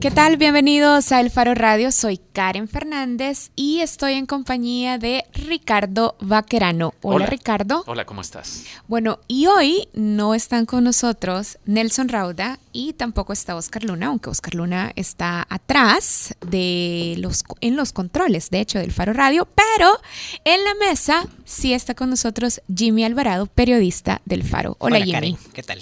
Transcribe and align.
¿Qué 0.00 0.12
tal? 0.12 0.36
Bienvenidos 0.36 1.10
a 1.10 1.20
El 1.20 1.28
Faro 1.28 1.56
Radio. 1.56 1.90
Soy 1.90 2.20
Karen 2.32 2.68
Fernández 2.68 3.50
y 3.56 3.80
estoy 3.80 4.12
en 4.12 4.26
compañía 4.26 4.96
de 4.96 5.24
Ricardo 5.32 6.14
Vaquerano. 6.20 6.94
Hola, 7.02 7.26
Ricardo. 7.26 7.82
Hola, 7.84 8.04
¿cómo 8.04 8.20
estás? 8.20 8.62
Bueno, 8.86 9.18
y 9.26 9.46
hoy 9.46 9.88
no 9.94 10.34
están 10.36 10.66
con 10.66 10.84
nosotros 10.84 11.58
Nelson 11.64 12.08
Rauda 12.08 12.60
y 12.72 12.92
tampoco 12.92 13.32
está 13.32 13.56
Oscar 13.56 13.82
Luna, 13.82 14.06
aunque 14.06 14.30
Oscar 14.30 14.54
Luna 14.54 14.92
está 14.94 15.44
atrás 15.50 16.32
de 16.46 17.16
los, 17.18 17.42
en 17.60 17.74
los 17.74 17.92
controles, 17.92 18.50
de 18.50 18.60
hecho, 18.60 18.78
del 18.78 18.92
Faro 18.92 19.14
Radio, 19.14 19.48
pero 19.52 19.98
en 20.44 20.62
la 20.62 20.74
mesa 20.76 21.26
sí 21.44 21.72
está 21.72 21.94
con 21.94 22.08
nosotros 22.08 22.62
Jimmy 22.72 23.02
Alvarado, 23.02 23.46
periodista 23.46 24.22
del 24.26 24.44
Faro. 24.44 24.76
Hola, 24.78 25.00
Jimmy. 25.00 25.36
¿Qué 25.52 25.64
tal? 25.64 25.80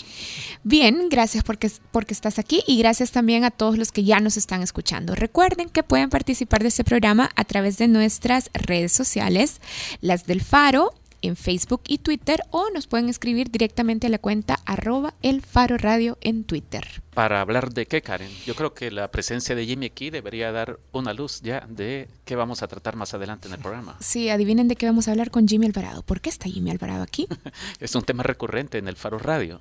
Bien, 0.69 1.09
gracias 1.09 1.45
porque, 1.45 1.71
porque 1.93 2.13
estás 2.13 2.41
aquí 2.41 2.65
y 2.67 2.77
gracias 2.81 3.13
también 3.13 3.45
a 3.45 3.53
todos 3.53 3.79
los 3.79 3.93
que 3.93 4.03
ya 4.03 4.19
nos 4.19 4.37
están 4.37 4.63
escuchando. 4.63 5.15
Recuerden 5.15 5.69
que 5.69 5.85
pueden 5.85 6.11
participar 6.11 6.63
de 6.63 6.67
este 6.71 6.83
programa 6.83 7.31
a 7.37 7.45
través 7.45 7.79
de 7.79 7.87
nuestras 7.87 8.51
redes 8.53 8.91
sociales, 8.91 9.61
las 10.01 10.27
del 10.27 10.41
Faro, 10.41 10.93
en 11.23 11.37
Facebook 11.37 11.83
y 11.87 11.99
Twitter 11.99 12.43
o 12.51 12.69
nos 12.75 12.89
pueden 12.89 13.09
escribir 13.09 13.49
directamente 13.49 14.09
a 14.09 14.11
la 14.11 14.19
cuenta 14.19 14.59
arroba 14.67 15.15
el 15.23 15.41
faro 15.41 15.79
radio 15.79 16.19
en 16.21 16.43
Twitter. 16.43 17.01
Para 17.15 17.41
hablar 17.41 17.73
de 17.73 17.87
qué, 17.87 18.03
Karen, 18.03 18.33
yo 18.45 18.57
creo 18.57 18.75
que 18.75 18.91
la 18.91 19.09
presencia 19.13 19.55
de 19.55 19.67
Jimmy 19.67 19.87
aquí 19.87 20.11
debería 20.11 20.51
dar 20.51 20.81
una 20.91 21.15
luz 21.15 21.43
ya 21.43 21.65
de 21.69 22.09
qué 22.25 22.35
vamos 22.35 22.65
a 22.65 22.67
tratar 22.67 22.97
más 22.97 23.15
adelante 23.15 23.47
en 23.47 23.55
el 23.55 23.61
programa. 23.61 23.99
Sí, 24.01 24.31
adivinen 24.31 24.67
de 24.67 24.75
qué 24.75 24.87
vamos 24.87 25.07
a 25.07 25.13
hablar 25.13 25.31
con 25.31 25.47
Jimmy 25.47 25.67
Alvarado. 25.67 26.03
¿Por 26.03 26.21
qué 26.21 26.29
está 26.29 26.49
Jimmy 26.49 26.73
Alvarado 26.73 27.05
aquí? 27.05 27.29
es 27.79 27.95
un 27.95 28.03
tema 28.03 28.25
recurrente 28.25 28.79
en 28.79 28.89
el 28.89 28.97
faro 28.97 29.21
radio 29.21 29.61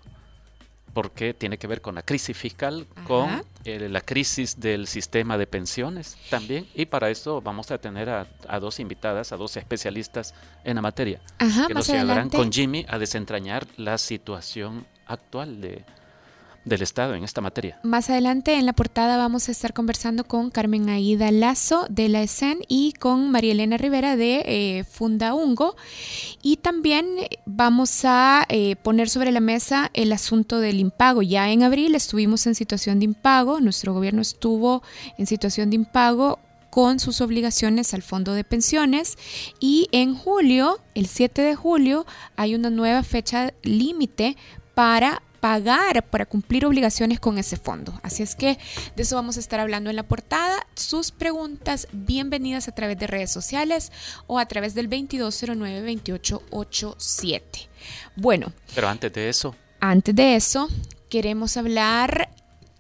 porque 0.96 1.34
tiene 1.34 1.58
que 1.58 1.68
ver 1.68 1.82
con 1.82 1.96
la 1.96 2.04
crisis 2.04 2.38
fiscal, 2.38 2.88
con 3.06 3.44
eh, 3.66 3.90
la 3.90 4.00
crisis 4.00 4.62
del 4.62 4.88
sistema 4.88 5.38
de 5.38 5.46
pensiones 5.46 6.16
también. 6.30 6.66
Y 6.74 6.86
para 6.86 7.10
eso 7.10 7.42
vamos 7.42 7.70
a 7.70 7.78
tener 7.80 8.10
a, 8.10 8.26
dos 8.62 8.80
invitadas, 8.80 9.34
a 9.34 9.36
dos 9.36 9.58
especialistas 9.58 10.34
en 10.64 10.78
la 10.78 10.82
materia, 10.82 11.20
que 11.68 11.74
nos 11.74 11.90
ayudarán 11.90 12.30
con 12.30 12.50
Jimmy 12.50 12.86
a 12.88 12.98
desentrañar 12.98 13.68
la 13.76 13.98
situación 13.98 14.88
actual 15.06 15.60
de, 15.60 15.84
del 16.66 16.82
Estado 16.82 17.14
en 17.14 17.24
esta 17.24 17.42
materia. 17.42 17.80
Más 17.84 18.10
adelante 18.10 18.56
en 18.56 18.66
la 18.66 18.74
portada 18.74 19.18
vamos 19.18 19.48
a 19.48 19.52
estar 19.52 19.74
conversando 19.74 20.26
con 20.26 20.50
Carmen 20.50 20.90
Aida 20.90 21.32
Lazo 21.32 21.86
de 21.90 22.10
la 22.10 22.24
ESEN 22.24 22.60
y 22.68 22.94
con 22.94 23.32
María 23.32 23.52
Elena 23.52 23.78
Rivera 23.78 24.16
de 24.16 24.44
eh, 24.46 24.84
Funda 24.84 25.36
Ungo. 25.36 25.76
Y 26.42 26.58
también 26.58 27.06
vamos 27.46 28.02
a 28.04 28.46
eh, 28.50 28.76
poner 28.78 29.10
sobre 29.10 29.32
la 29.32 29.40
mesa 29.40 29.92
el 29.94 30.12
asunto 30.12 30.60
del 30.60 30.80
impago. 30.80 31.22
Ya 31.22 31.50
en 31.52 31.64
abril 31.64 31.96
estuvimos 31.96 32.48
en 32.48 32.56
situación 32.56 33.00
de 33.00 33.06
impago, 33.06 33.62
nuestro 33.62 33.94
gobierno 33.94 34.22
estuvo 34.22 34.82
en 35.18 35.28
situación 35.28 35.70
de 35.70 35.76
impago 35.76 36.40
con 36.72 37.00
sus 37.00 37.22
obligaciones 37.22 37.94
al 37.94 38.02
fondo 38.02 38.34
de 38.34 38.44
pensiones 38.44 39.18
y 39.62 39.88
en 39.94 40.14
julio, 40.14 40.82
el 40.94 41.06
7 41.06 41.42
de 41.42 41.56
julio, 41.56 42.06
hay 42.36 42.54
una 42.54 42.70
nueva 42.70 43.02
fecha 43.04 43.54
límite 43.64 44.36
para 44.74 45.22
pagar 45.46 46.02
para 46.10 46.26
cumplir 46.26 46.66
obligaciones 46.66 47.20
con 47.20 47.38
ese 47.38 47.56
fondo. 47.56 47.94
Así 48.02 48.24
es 48.24 48.36
que 48.36 48.58
de 48.96 49.04
eso 49.04 49.16
vamos 49.16 49.38
a 49.38 49.40
estar 49.40 49.60
hablando 49.60 49.92
en 49.92 49.96
la 49.96 50.02
portada. 50.02 50.66
Sus 50.74 51.12
preguntas 51.12 51.88
bienvenidas 51.92 52.68
a 52.68 52.72
través 52.72 52.98
de 52.98 53.06
redes 53.06 53.32
sociales 53.32 53.92
o 54.26 54.40
a 54.40 54.48
través 54.48 54.74
del 54.74 54.90
2209-2887. 54.90 57.68
Bueno. 58.16 58.54
Pero 58.74 58.88
antes 58.88 59.14
de 59.14 59.30
eso. 59.30 59.56
Antes 59.82 60.16
de 60.16 60.36
eso, 60.36 60.68
queremos 61.12 61.58
hablar 61.58 62.32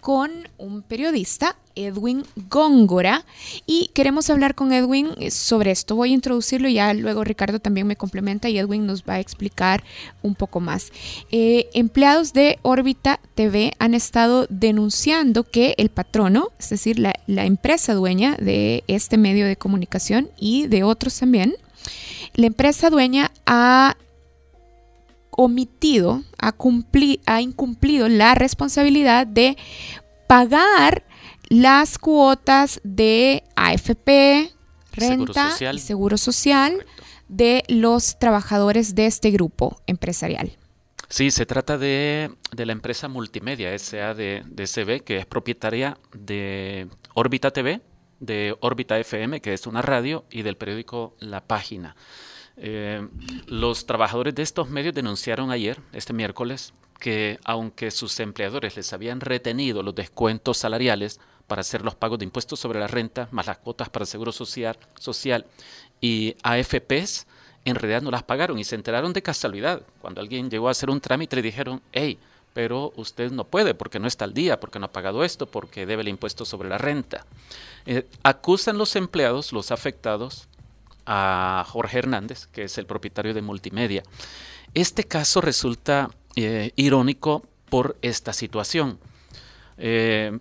con 0.01 0.31
un 0.57 0.81
periodista, 0.81 1.55
Edwin 1.75 2.23
Góngora, 2.49 3.25
y 3.65 3.89
queremos 3.93 4.29
hablar 4.29 4.55
con 4.55 4.71
Edwin 4.71 5.09
eh, 5.17 5.31
sobre 5.31 5.71
esto. 5.71 5.95
Voy 5.95 6.11
a 6.11 6.13
introducirlo 6.13 6.67
y 6.67 6.75
ya 6.75 6.93
luego 6.93 7.23
Ricardo 7.23 7.59
también 7.59 7.87
me 7.87 7.95
complementa 7.95 8.49
y 8.49 8.57
Edwin 8.57 8.85
nos 8.85 9.03
va 9.03 9.15
a 9.15 9.19
explicar 9.19 9.83
un 10.21 10.35
poco 10.35 10.59
más. 10.59 10.91
Eh, 11.31 11.69
empleados 11.73 12.33
de 12.33 12.59
Órbita 12.61 13.19
TV 13.35 13.73
han 13.79 13.93
estado 13.93 14.47
denunciando 14.49 15.43
que 15.43 15.75
el 15.77 15.89
patrono, 15.89 16.49
es 16.59 16.69
decir, 16.69 16.99
la, 16.99 17.13
empresa 17.27 17.93
dueña 17.93 18.35
de 18.37 18.83
este 18.87 19.17
medio 19.17 19.45
de 19.45 19.55
comunicación 19.55 20.29
y 20.37 20.67
de 20.67 20.83
otros 20.83 21.19
también, 21.19 21.55
la 22.33 22.47
empresa 22.47 22.89
dueña 22.89 23.31
ha 23.45 23.97
omitido, 25.31 26.23
ha, 26.39 26.55
ha 27.25 27.41
incumplido 27.41 28.07
la 28.09 28.35
responsabilidad 28.35 29.27
de 29.27 29.57
pagar 30.27 31.03
las 31.49 31.97
cuotas 31.97 32.79
de 32.83 33.43
AFP, 33.55 34.51
renta 34.93 35.55
y 35.73 35.79
seguro 35.79 36.17
social 36.17 36.85
de 37.27 37.63
los 37.67 38.19
trabajadores 38.19 38.95
de 38.95 39.07
este 39.07 39.31
grupo 39.31 39.81
empresarial. 39.87 40.57
Sí, 41.07 41.31
se 41.31 41.45
trata 41.45 41.77
de, 41.77 42.31
la 42.55 42.71
empresa 42.71 43.07
multimedia 43.07 43.77
SA 43.77 44.13
de, 44.13 44.43
CB, 44.55 45.03
que 45.03 45.17
es 45.17 45.25
propietaria 45.25 45.97
de 46.13 46.87
Órbita 47.13 47.51
TV, 47.51 47.81
de 48.19 48.55
Órbita 48.59 48.97
FM, 48.97 49.39
que 49.41 49.53
es 49.53 49.67
una 49.67 49.81
radio, 49.81 50.25
y 50.31 50.41
del 50.41 50.57
periódico 50.57 51.15
La 51.19 51.45
Página. 51.45 51.95
Eh, 52.57 53.07
los 53.47 53.85
trabajadores 53.85 54.35
de 54.35 54.43
estos 54.43 54.69
medios 54.69 54.93
denunciaron 54.93 55.51
ayer, 55.51 55.79
este 55.93 56.13
miércoles, 56.13 56.73
que 56.99 57.39
aunque 57.43 57.91
sus 57.91 58.19
empleadores 58.19 58.75
les 58.75 58.93
habían 58.93 59.19
retenido 59.19 59.83
los 59.83 59.95
descuentos 59.95 60.57
salariales 60.57 61.19
para 61.47 61.61
hacer 61.61 61.83
los 61.83 61.95
pagos 61.95 62.19
de 62.19 62.25
impuestos 62.25 62.59
sobre 62.59 62.79
la 62.79 62.87
renta, 62.87 63.27
más 63.31 63.47
las 63.47 63.57
cuotas 63.57 63.89
para 63.89 64.03
el 64.03 64.07
seguro 64.07 64.31
social, 64.31 65.45
y 66.01 66.35
AFPs, 66.43 67.27
en 67.65 67.75
realidad 67.75 68.01
no 68.01 68.11
las 68.11 68.23
pagaron 68.23 68.59
y 68.59 68.63
se 68.63 68.75
enteraron 68.75 69.13
de 69.13 69.21
casualidad. 69.21 69.81
Cuando 70.01 70.21
alguien 70.21 70.49
llegó 70.49 70.67
a 70.67 70.71
hacer 70.71 70.89
un 70.89 71.01
trámite 71.01 71.35
le 71.35 71.41
dijeron, 71.41 71.81
hey, 71.91 72.17
pero 72.53 72.93
usted 72.95 73.31
no 73.31 73.43
puede 73.45 73.73
porque 73.73 73.99
no 73.99 74.07
está 74.07 74.23
al 74.25 74.33
día, 74.33 74.59
porque 74.59 74.79
no 74.79 74.85
ha 74.85 74.91
pagado 74.91 75.23
esto, 75.23 75.45
porque 75.45 75.85
debe 75.85 76.03
el 76.03 76.07
impuesto 76.07 76.45
sobre 76.45 76.69
la 76.69 76.77
renta. 76.77 77.25
Eh, 77.85 78.07
acusan 78.23 78.77
los 78.77 78.95
empleados, 78.95 79.51
los 79.51 79.71
afectados, 79.71 80.47
a 81.05 81.65
Jorge 81.67 81.99
Hernández, 81.99 82.47
que 82.47 82.63
es 82.63 82.77
el 82.77 82.85
propietario 82.85 83.33
de 83.33 83.41
Multimedia. 83.41 84.03
Este 84.73 85.03
caso 85.03 85.41
resulta 85.41 86.09
eh, 86.35 86.71
irónico 86.75 87.43
por 87.69 87.97
esta 88.01 88.33
situación. 88.33 88.99
Eh, 89.77 90.37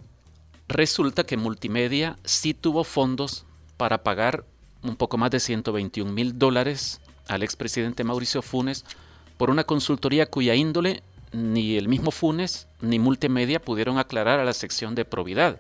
resulta 0.69 1.25
que 1.25 1.37
Multimedia 1.37 2.19
sí 2.25 2.55
tuvo 2.55 2.85
fondos 2.85 3.45
para 3.77 4.03
pagar 4.03 4.45
un 4.83 4.97
poco 4.97 5.17
más 5.17 5.31
de 5.31 5.41
121 5.41 6.13
mil 6.13 6.39
dólares 6.39 7.01
al 7.29 7.43
expresidente 7.43 8.05
Mauricio 8.05 8.43
Funes 8.43 8.85
por 9.37 9.51
una 9.51 9.65
consultoría 9.65 10.27
cuya 10.27 10.55
índole 10.55 11.03
ni 11.33 11.77
el 11.77 11.89
mismo 11.89 12.11
Funes 12.11 12.69
ni 12.81 12.99
Multimedia 12.99 13.61
pudieron 13.61 13.99
aclarar 13.99 14.41
a 14.41 14.45
la 14.45 14.53
sección 14.53 14.95
de 14.95 15.05
probidad 15.05 15.59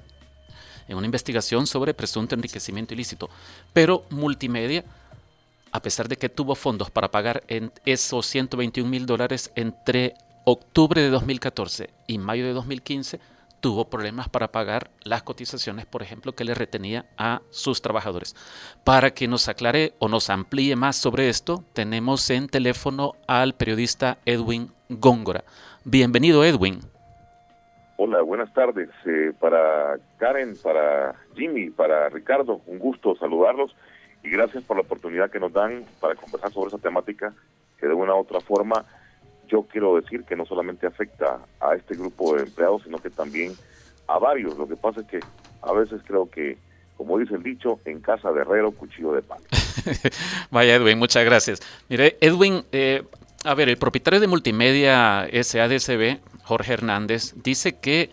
en 0.88 0.96
una 0.96 1.06
investigación 1.06 1.66
sobre 1.66 1.94
presunto 1.94 2.34
enriquecimiento 2.34 2.94
ilícito. 2.94 3.28
Pero 3.72 4.04
Multimedia, 4.10 4.84
a 5.72 5.80
pesar 5.80 6.08
de 6.08 6.16
que 6.16 6.28
tuvo 6.28 6.54
fondos 6.54 6.90
para 6.90 7.10
pagar 7.10 7.42
en 7.48 7.72
esos 7.84 8.26
121 8.26 8.88
mil 8.88 9.06
dólares 9.06 9.50
entre 9.54 10.14
octubre 10.44 11.00
de 11.00 11.10
2014 11.10 11.90
y 12.06 12.18
mayo 12.18 12.44
de 12.44 12.52
2015, 12.52 13.20
tuvo 13.64 13.86
problemas 13.88 14.28
para 14.28 14.52
pagar 14.52 14.90
las 15.04 15.22
cotizaciones, 15.22 15.86
por 15.86 16.02
ejemplo, 16.02 16.34
que 16.34 16.44
le 16.44 16.54
retenía 16.54 17.06
a 17.16 17.40
sus 17.50 17.80
trabajadores. 17.80 18.36
Para 18.84 19.14
que 19.14 19.26
nos 19.26 19.48
aclare 19.48 19.94
o 19.98 20.08
nos 20.08 20.28
amplíe 20.28 20.76
más 20.76 20.96
sobre 20.96 21.30
esto, 21.30 21.64
tenemos 21.72 22.28
en 22.28 22.48
teléfono 22.48 23.14
al 23.26 23.54
periodista 23.54 24.18
Edwin 24.26 24.70
Góngora. 24.90 25.44
Bienvenido, 25.82 26.44
Edwin. 26.44 26.94
Hola, 27.97 28.22
buenas 28.22 28.53
tardes. 28.53 28.88
Eh, 29.06 29.32
para 29.38 29.99
Karen, 30.19 30.56
para 30.62 31.14
Jimmy, 31.37 31.70
para 31.70 32.08
Ricardo, 32.08 32.61
un 32.67 32.79
gusto 32.79 33.14
saludarlos 33.17 33.75
y 34.25 34.31
gracias 34.31 34.64
por 34.64 34.76
la 34.76 34.82
oportunidad 34.82 35.31
que 35.31 35.38
nos 35.38 35.52
dan 35.52 35.85
para 36.00 36.17
conversar 36.17 36.52
sobre 36.52 36.69
esa 36.69 36.79
temática 36.79 37.32
que 37.79 37.87
de 37.87 37.94
una 37.94 38.14
u 38.14 38.19
otra 38.19 38.41
forma 38.41 38.85
yo 39.49 39.62
quiero 39.62 39.94
decir 40.00 40.25
que 40.25 40.35
no 40.35 40.44
solamente 40.46 40.87
afecta 40.87 41.38
a 41.61 41.75
este 41.75 41.94
grupo 41.94 42.35
de 42.35 42.43
empleados, 42.43 42.82
sino 42.82 42.99
que 42.99 43.11
también 43.11 43.52
a 44.08 44.19
varios. 44.19 44.56
Lo 44.56 44.67
que 44.67 44.76
pasa 44.76 45.02
es 45.02 45.06
que 45.06 45.20
a 45.62 45.73
veces 45.73 46.00
creo 46.05 46.29
que, 46.29 46.58
como 46.97 47.19
dice 47.19 47.35
el 47.35 47.43
dicho, 47.43 47.79
en 47.85 48.00
casa 48.00 48.32
de 48.32 48.40
herrero, 48.40 48.73
cuchillo 48.73 49.12
de 49.12 49.23
pan. 49.23 49.38
Vaya, 50.50 50.75
Edwin, 50.75 50.99
muchas 50.99 51.25
gracias. 51.25 51.61
Mire, 51.88 52.17
Edwin, 52.20 52.64
eh, 52.73 53.05
a 53.44 53.55
ver, 53.55 53.69
el 53.69 53.76
propietario 53.76 54.19
de 54.19 54.26
Multimedia 54.26 55.29
SADCB, 55.31 56.19
Jorge 56.44 56.75
Hernández, 56.75 57.35
dice 57.43 57.79
que 57.79 58.11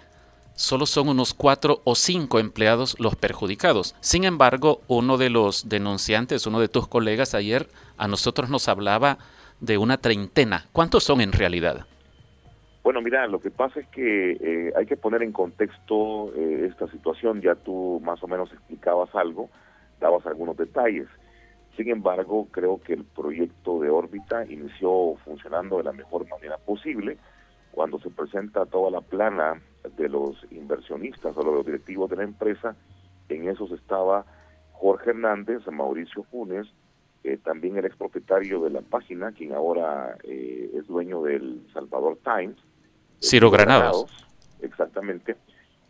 solo 0.55 0.85
son 0.85 1.09
unos 1.09 1.33
cuatro 1.33 1.81
o 1.83 1.95
cinco 1.95 2.39
empleados 2.39 2.99
los 2.99 3.15
perjudicados. 3.15 3.95
Sin 3.99 4.23
embargo, 4.23 4.81
uno 4.87 5.17
de 5.17 5.29
los 5.29 5.69
denunciantes, 5.69 6.47
uno 6.47 6.59
de 6.59 6.69
tus 6.69 6.87
colegas 6.87 7.35
ayer, 7.35 7.67
a 7.97 8.07
nosotros 8.07 8.49
nos 8.49 8.67
hablaba 8.67 9.17
de 9.59 9.77
una 9.77 9.97
treintena. 9.97 10.65
¿Cuántos 10.71 11.03
son 11.03 11.21
en 11.21 11.31
realidad? 11.31 11.85
Bueno, 12.83 13.01
mira, 13.01 13.27
lo 13.27 13.39
que 13.39 13.51
pasa 13.51 13.79
es 13.79 13.87
que 13.89 14.31
eh, 14.31 14.73
hay 14.75 14.85
que 14.87 14.97
poner 14.97 15.21
en 15.21 15.31
contexto 15.31 16.33
eh, 16.35 16.67
esta 16.69 16.87
situación. 16.87 17.41
Ya 17.41 17.55
tú 17.55 18.01
más 18.03 18.23
o 18.23 18.27
menos 18.27 18.51
explicabas 18.51 19.13
algo, 19.13 19.49
dabas 19.99 20.25
algunos 20.25 20.57
detalles. 20.57 21.07
Sin 21.77 21.89
embargo, 21.89 22.47
creo 22.51 22.81
que 22.81 22.93
el 22.93 23.03
proyecto 23.03 23.79
de 23.79 23.89
órbita 23.89 24.45
inició 24.45 25.15
funcionando 25.23 25.77
de 25.77 25.83
la 25.83 25.93
mejor 25.93 26.27
manera 26.27 26.57
posible. 26.57 27.17
Cuando 27.71 27.99
se 27.99 28.09
presenta 28.09 28.65
toda 28.65 28.91
la 28.91 29.01
plana 29.01 29.61
de 29.97 30.09
los 30.09 30.35
inversionistas 30.51 31.35
o 31.37 31.43
los 31.43 31.65
directivos 31.65 32.09
de 32.09 32.17
la 32.17 32.23
empresa, 32.23 32.75
en 33.29 33.47
esos 33.47 33.71
estaba 33.71 34.25
Jorge 34.73 35.11
Hernández, 35.11 35.65
Mauricio 35.71 36.23
Funes, 36.23 36.67
eh, 37.23 37.37
también 37.37 37.77
el 37.77 37.85
expropietario 37.85 38.61
de 38.61 38.71
la 38.71 38.81
página, 38.81 39.31
quien 39.31 39.53
ahora 39.53 40.17
es 40.23 40.87
dueño 40.87 41.21
del 41.21 41.65
Salvador 41.73 42.17
Times, 42.23 42.57
Ciro 43.21 43.51
Granados. 43.51 44.07
Exactamente. 44.61 45.35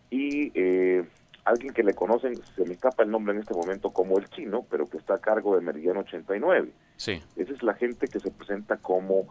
Y 0.10 0.51
eh, 0.54 1.06
alguien 1.45 1.74
que 1.74 1.84
le 1.84 1.94
conocen, 1.94 2.36
se 2.56 2.66
me 2.66 2.74
escapa 2.74 3.04
el 3.04 3.12
nombre 3.12 3.34
en 3.34 3.39
este 3.39 3.54
momento 3.54 3.92
como 3.92 4.18
el 4.18 4.27
chino, 4.30 4.66
pero 4.69 4.89
que 4.89 4.98
está 4.98 5.16
a 5.16 5.22
cargo 5.22 5.56
de 5.56 5.62
Meridiano 5.62 6.01
89. 6.01 6.72
Sí. 6.98 7.22
Esa 7.36 7.54
es 7.54 7.63
la 7.63 7.74
gente 7.74 8.07
que 8.07 8.19
se 8.19 8.31
presenta 8.31 8.77
como 8.77 9.27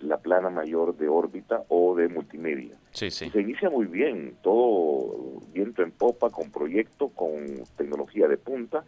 la 0.00 0.18
plana 0.18 0.50
mayor 0.50 0.96
de 0.96 1.08
órbita 1.08 1.64
o 1.68 1.94
de 1.94 2.08
multimedia. 2.08 2.76
Sí, 2.92 3.10
sí. 3.10 3.30
se 3.30 3.40
inicia 3.40 3.70
muy 3.70 3.86
bien, 3.86 4.36
todo 4.42 5.40
viento 5.52 5.82
en 5.82 5.90
popa, 5.90 6.30
con 6.30 6.50
proyecto, 6.50 7.08
con 7.08 7.44
tecnología 7.76 8.28
de 8.28 8.36
punta. 8.36 8.84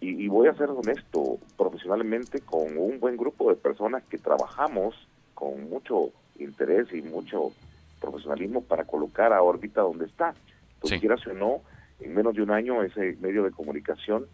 Y, 0.00 0.24
y 0.24 0.28
voy 0.28 0.48
a 0.48 0.54
ser 0.54 0.68
honesto, 0.68 1.38
profesionalmente, 1.56 2.40
con 2.40 2.76
un 2.76 2.98
buen 2.98 3.16
grupo 3.16 3.50
de 3.50 3.56
personas 3.56 4.02
que 4.04 4.18
trabajamos 4.18 4.94
con 5.34 5.70
mucho 5.70 6.10
interés 6.38 6.92
y 6.92 7.02
mucho 7.02 7.52
profesionalismo 8.00 8.62
para 8.62 8.84
colocar 8.84 9.32
a 9.32 9.42
órbita 9.42 9.80
donde 9.80 10.06
está. 10.06 10.34
Entonces, 10.74 11.00
quieras 11.00 11.24
o 11.26 11.32
no, 11.32 11.60
en 12.00 12.14
menos 12.14 12.34
de 12.34 12.42
un 12.42 12.50
año 12.50 12.82
ese 12.82 13.16
medio 13.20 13.44
de 13.44 13.52
comunicación 13.52 14.26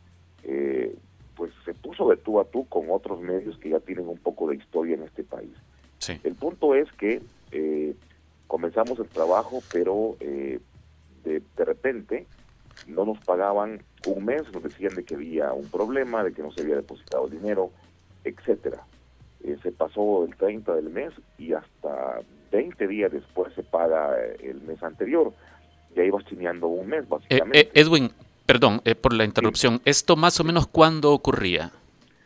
eh, 0.43 0.97
pues 1.37 1.53
se 1.65 1.75
puso 1.75 2.09
de 2.09 2.17
tú 2.17 2.41
a 2.41 2.45
tú 2.45 2.67
con 2.69 2.91
otros 2.91 3.21
medios 3.21 3.59
que 3.59 3.71
ya 3.71 3.81
tienen 3.81 4.09
un 4.09 4.19
poco 4.19 4.49
de 4.49 4.57
historia 4.57 4.97
en 4.97 5.05
este 5.05 5.23
país. 5.23 5.53
El 6.25 6.35
punto 6.35 6.75
es 6.75 6.91
que 6.93 7.23
eh, 7.53 7.95
comenzamos 8.47 8.99
el 8.99 9.09
trabajo, 9.09 9.63
pero 9.73 10.17
eh, 10.21 10.61
de, 11.25 11.43
de, 11.57 11.65
repente 11.65 12.27
no 12.87 13.05
nos 13.05 13.19
pagaban 13.19 13.83
un 14.07 14.25
mes, 14.25 14.43
nos 14.53 14.63
decían 14.63 14.95
de 14.95 15.05
que 15.05 15.15
había 15.15 15.53
un 15.53 15.69
problema, 15.69 16.25
de 16.25 16.33
que 16.33 16.43
no 16.43 16.53
se 16.53 16.63
había 16.63 16.77
depositado 16.77 17.27
el 17.27 17.33
dinero, 17.33 17.71
etcétera. 18.25 18.85
se 19.63 19.73
pasó 19.73 20.25
el 20.25 20.37
30 20.37 20.75
del 20.75 20.91
mes 20.91 21.13
y 21.39 21.53
hasta 21.53 22.21
20 22.51 22.87
días 22.87 23.13
después 23.13 23.53
se 23.55 23.63
paga 23.63 24.17
eh, 24.19 24.51
el 24.51 24.61
mes 24.63 24.83
anterior. 24.83 25.33
Ya 25.95 26.05
ibas 26.05 26.25
chineando 26.27 26.67
un 26.67 26.89
mes, 26.89 27.05
eh, 27.05 27.07
básicamente. 27.09 27.61
Eh, 27.61 27.71
Edwin, 27.75 28.11
perdón 28.47 28.83
por 29.01 29.13
la 29.13 29.25
interrupción. 29.25 29.81
¿Esto 29.85 30.17
más 30.17 30.39
o 30.41 30.45
menos 30.45 30.67
cuándo 30.67 31.13
ocurría? 31.13 31.73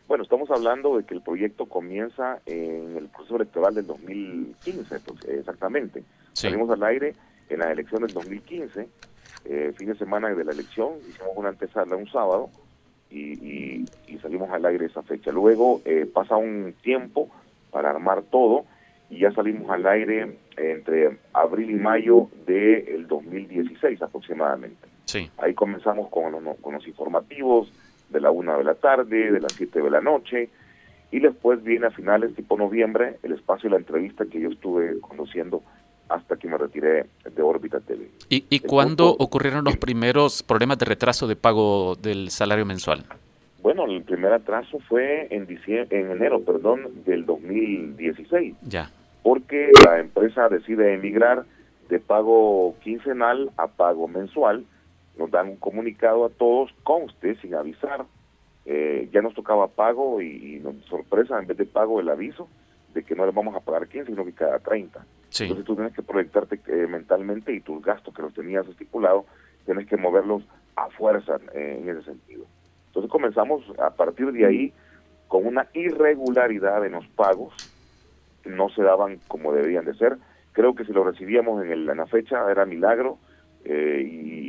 Bueno, 0.07 0.23
estamos 0.23 0.49
hablando 0.51 0.97
de 0.97 1.05
que 1.05 1.13
el 1.13 1.21
proyecto 1.21 1.65
comienza 1.65 2.39
en 2.45 2.97
el 2.97 3.07
proceso 3.07 3.37
electoral 3.37 3.73
del 3.73 3.87
2015, 3.87 4.99
pues, 4.99 5.25
exactamente. 5.25 6.03
Salimos 6.33 6.69
al 6.69 6.83
aire 6.83 7.15
en 7.49 7.59
la 7.59 7.71
elección 7.71 8.01
del 8.01 8.13
2015, 8.13 8.89
fin 9.75 9.87
de 9.87 9.95
semana 9.95 10.29
de 10.33 10.43
la 10.43 10.51
elección, 10.51 10.93
hicimos 11.07 11.31
una 11.35 11.49
antesala 11.49 11.95
un 11.95 12.09
sábado 12.09 12.49
y, 13.09 13.85
y, 14.07 14.17
salimos 14.21 14.49
al 14.51 14.65
aire 14.65 14.85
esa 14.85 15.03
fecha. 15.03 15.31
Luego 15.31 15.81
pasa 16.13 16.35
un 16.35 16.73
tiempo 16.81 17.29
para 17.71 17.89
armar 17.89 18.23
todo 18.23 18.65
y 19.09 19.19
ya 19.19 19.31
salimos 19.31 19.69
al 19.69 19.85
aire 19.85 20.37
entre 20.57 21.17
abril 21.33 21.71
y 21.71 21.75
mayo 21.75 22.29
del 22.45 23.07
2016 23.07 24.01
aproximadamente. 24.01 24.87
Sí. 25.05 25.29
Ahí 25.37 25.53
comenzamos 25.53 26.09
con 26.09 26.31
los, 26.31 26.57
con 26.59 26.73
los 26.73 26.87
informativos 26.87 27.71
de 28.13 28.21
la 28.21 28.31
una 28.31 28.57
de 28.57 28.63
la 28.63 28.75
tarde, 28.75 29.31
de 29.31 29.39
las 29.41 29.53
7 29.53 29.81
de 29.81 29.89
la 29.89 29.99
noche, 30.01 30.49
y 31.11 31.19
después 31.19 31.63
viene 31.63 31.87
a 31.87 31.91
finales 31.91 32.33
tipo 32.35 32.57
noviembre 32.57 33.17
el 33.23 33.33
espacio 33.33 33.69
de 33.69 33.71
la 33.71 33.79
entrevista 33.79 34.25
que 34.25 34.39
yo 34.39 34.49
estuve 34.49 34.99
conduciendo 35.01 35.61
hasta 36.07 36.37
que 36.37 36.47
me 36.47 36.57
retiré 36.57 37.05
de 37.35 37.41
órbita 37.41 37.79
TV. 37.79 38.07
¿Y, 38.29 38.45
y 38.49 38.59
cuándo 38.59 39.09
ocurrieron 39.09 39.65
los 39.65 39.77
primeros 39.77 40.43
problemas 40.43 40.77
de 40.77 40.85
retraso 40.85 41.27
de 41.27 41.35
pago 41.35 41.95
del 41.95 42.29
salario 42.29 42.65
mensual? 42.65 43.03
Bueno, 43.61 43.85
el 43.85 44.03
primer 44.03 44.33
atraso 44.33 44.79
fue 44.87 45.27
en 45.29 45.45
diciembre, 45.47 45.99
en 45.99 46.11
enero, 46.11 46.41
perdón, 46.41 47.03
del 47.05 47.25
2016. 47.25 48.55
Ya 48.63 48.89
porque 49.23 49.71
la 49.85 49.99
empresa 49.99 50.49
decide 50.49 50.93
emigrar 50.93 51.45
de 51.89 51.99
pago 51.99 52.75
quincenal 52.83 53.49
a 53.57 53.67
pago 53.67 54.07
mensual. 54.07 54.65
Nos 55.17 55.31
dan 55.31 55.49
un 55.49 55.55
comunicado 55.57 56.25
a 56.25 56.29
todos, 56.29 56.73
conste, 56.83 57.35
sin 57.35 57.55
avisar. 57.55 58.05
Eh, 58.65 59.09
ya 59.11 59.21
nos 59.21 59.33
tocaba 59.33 59.67
pago 59.67 60.21
y, 60.21 60.59
nos 60.63 60.75
sorpresa, 60.85 61.39
en 61.39 61.47
vez 61.47 61.57
de 61.57 61.65
pago, 61.65 61.99
el 61.99 62.09
aviso 62.09 62.47
de 62.93 63.03
que 63.03 63.15
no 63.15 63.25
le 63.25 63.31
vamos 63.31 63.55
a 63.55 63.59
pagar 63.59 63.87
15, 63.87 64.11
sino 64.11 64.25
que 64.25 64.33
cada 64.33 64.59
30. 64.59 65.05
Entonces 65.39 65.65
tú 65.65 65.75
tienes 65.75 65.93
que 65.93 66.03
proyectarte 66.03 66.59
eh, 66.67 66.87
mentalmente 66.87 67.53
y 67.53 67.59
tus 67.59 67.83
gastos 67.83 68.13
que 68.13 68.21
los 68.21 68.33
tenías 68.33 68.67
estipulados, 68.67 69.25
tienes 69.65 69.87
que 69.87 69.97
moverlos 69.97 70.43
a 70.75 70.89
fuerza 70.89 71.37
eh, 71.53 71.79
en 71.81 71.89
ese 71.89 72.03
sentido. 72.03 72.45
Entonces 72.87 73.11
comenzamos 73.11 73.63
a 73.79 73.89
partir 73.89 74.31
de 74.31 74.45
ahí 74.45 74.73
con 75.27 75.47
una 75.47 75.67
irregularidad 75.73 76.85
en 76.85 76.91
los 76.91 77.07
pagos 77.07 77.73
no 78.45 78.69
se 78.69 78.83
daban 78.83 79.19
como 79.27 79.53
debían 79.53 79.85
de 79.85 79.93
ser. 79.95 80.17
Creo 80.51 80.75
que 80.75 80.85
si 80.85 80.93
lo 80.93 81.03
recibíamos 81.03 81.63
en, 81.63 81.71
el, 81.71 81.89
en 81.89 81.97
la 81.97 82.05
fecha 82.05 82.49
era 82.49 82.65
milagro 82.65 83.17
eh, 83.65 84.03
y, 84.05 84.42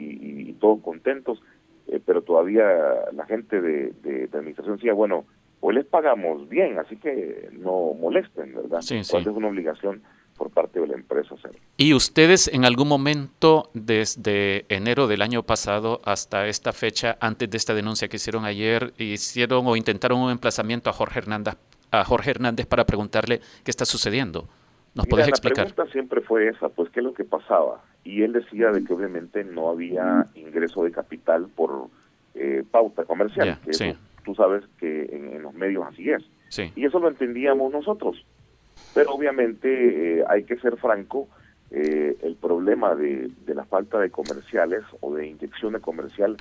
todos 0.64 0.80
contentos, 0.80 1.42
eh, 1.88 2.00
pero 2.06 2.22
todavía 2.22 2.64
la 3.12 3.26
gente 3.26 3.60
de, 3.60 3.92
de, 4.02 4.30
administración 4.32 4.76
decía, 4.76 4.94
bueno, 4.94 5.26
hoy 5.60 5.74
les 5.74 5.84
pagamos 5.84 6.48
bien, 6.48 6.78
así 6.78 6.96
que 6.96 7.50
no 7.52 7.92
molesten, 7.92 8.54
¿verdad? 8.54 8.80
Sí, 8.80 9.04
sí. 9.04 9.18
es 9.18 9.26
una 9.26 9.48
obligación 9.48 10.02
por 10.38 10.48
parte 10.48 10.80
de 10.80 10.86
la 10.86 10.94
empresa 10.94 11.34
hacerlo. 11.34 11.58
¿Y 11.76 11.92
ustedes 11.92 12.48
en 12.48 12.64
algún 12.64 12.88
momento, 12.88 13.68
desde 13.74 14.64
enero 14.70 15.06
del 15.06 15.20
año 15.20 15.42
pasado 15.42 16.00
hasta 16.06 16.46
esta 16.46 16.72
fecha, 16.72 17.18
antes 17.20 17.50
de 17.50 17.58
esta 17.58 17.74
denuncia 17.74 18.08
que 18.08 18.16
hicieron 18.16 18.46
ayer, 18.46 18.94
hicieron 18.96 19.66
o 19.66 19.76
intentaron 19.76 20.18
un 20.18 20.30
emplazamiento 20.30 20.88
a 20.88 20.94
Jorge 20.94 21.18
Hernández 21.18 21.56
a 21.90 22.04
Jorge 22.04 22.30
Hernández 22.30 22.66
para 22.66 22.86
preguntarle 22.86 23.40
qué 23.62 23.70
está 23.70 23.84
sucediendo. 23.84 24.48
¿Nos 24.94 25.06
explicar? 25.06 25.66
La 25.66 25.74
pregunta 25.74 25.92
siempre 25.92 26.20
fue 26.20 26.48
esa, 26.48 26.68
pues 26.68 26.88
qué 26.90 27.00
es 27.00 27.04
lo 27.04 27.14
que 27.14 27.24
pasaba. 27.24 27.82
Y 28.04 28.22
él 28.22 28.32
decía 28.32 28.70
de 28.70 28.84
que 28.84 28.92
obviamente 28.92 29.42
no 29.42 29.70
había 29.70 30.26
ingreso 30.34 30.84
de 30.84 30.92
capital 30.92 31.48
por 31.54 31.88
eh, 32.34 32.62
pauta 32.70 33.04
comercial, 33.04 33.58
que 33.64 33.96
tú 34.24 34.34
sabes 34.34 34.62
que 34.78 35.04
en, 35.10 35.42
los 35.42 35.52
medios 35.54 35.84
así 35.86 36.10
es. 36.10 36.22
Y 36.76 36.84
eso 36.84 37.00
lo 37.00 37.08
entendíamos 37.08 37.72
nosotros. 37.72 38.24
Pero 38.94 39.12
obviamente 39.12 40.18
eh, 40.20 40.24
hay 40.28 40.44
que 40.44 40.56
ser 40.58 40.76
franco, 40.76 41.28
eh, 41.70 42.16
el 42.22 42.36
problema 42.36 42.94
de, 42.94 43.30
de 43.44 43.54
la 43.54 43.64
falta 43.64 43.98
de 43.98 44.10
comerciales 44.10 44.82
o 45.00 45.14
de 45.14 45.26
inyección 45.26 45.72
de 45.72 45.80
comercial, 45.80 46.36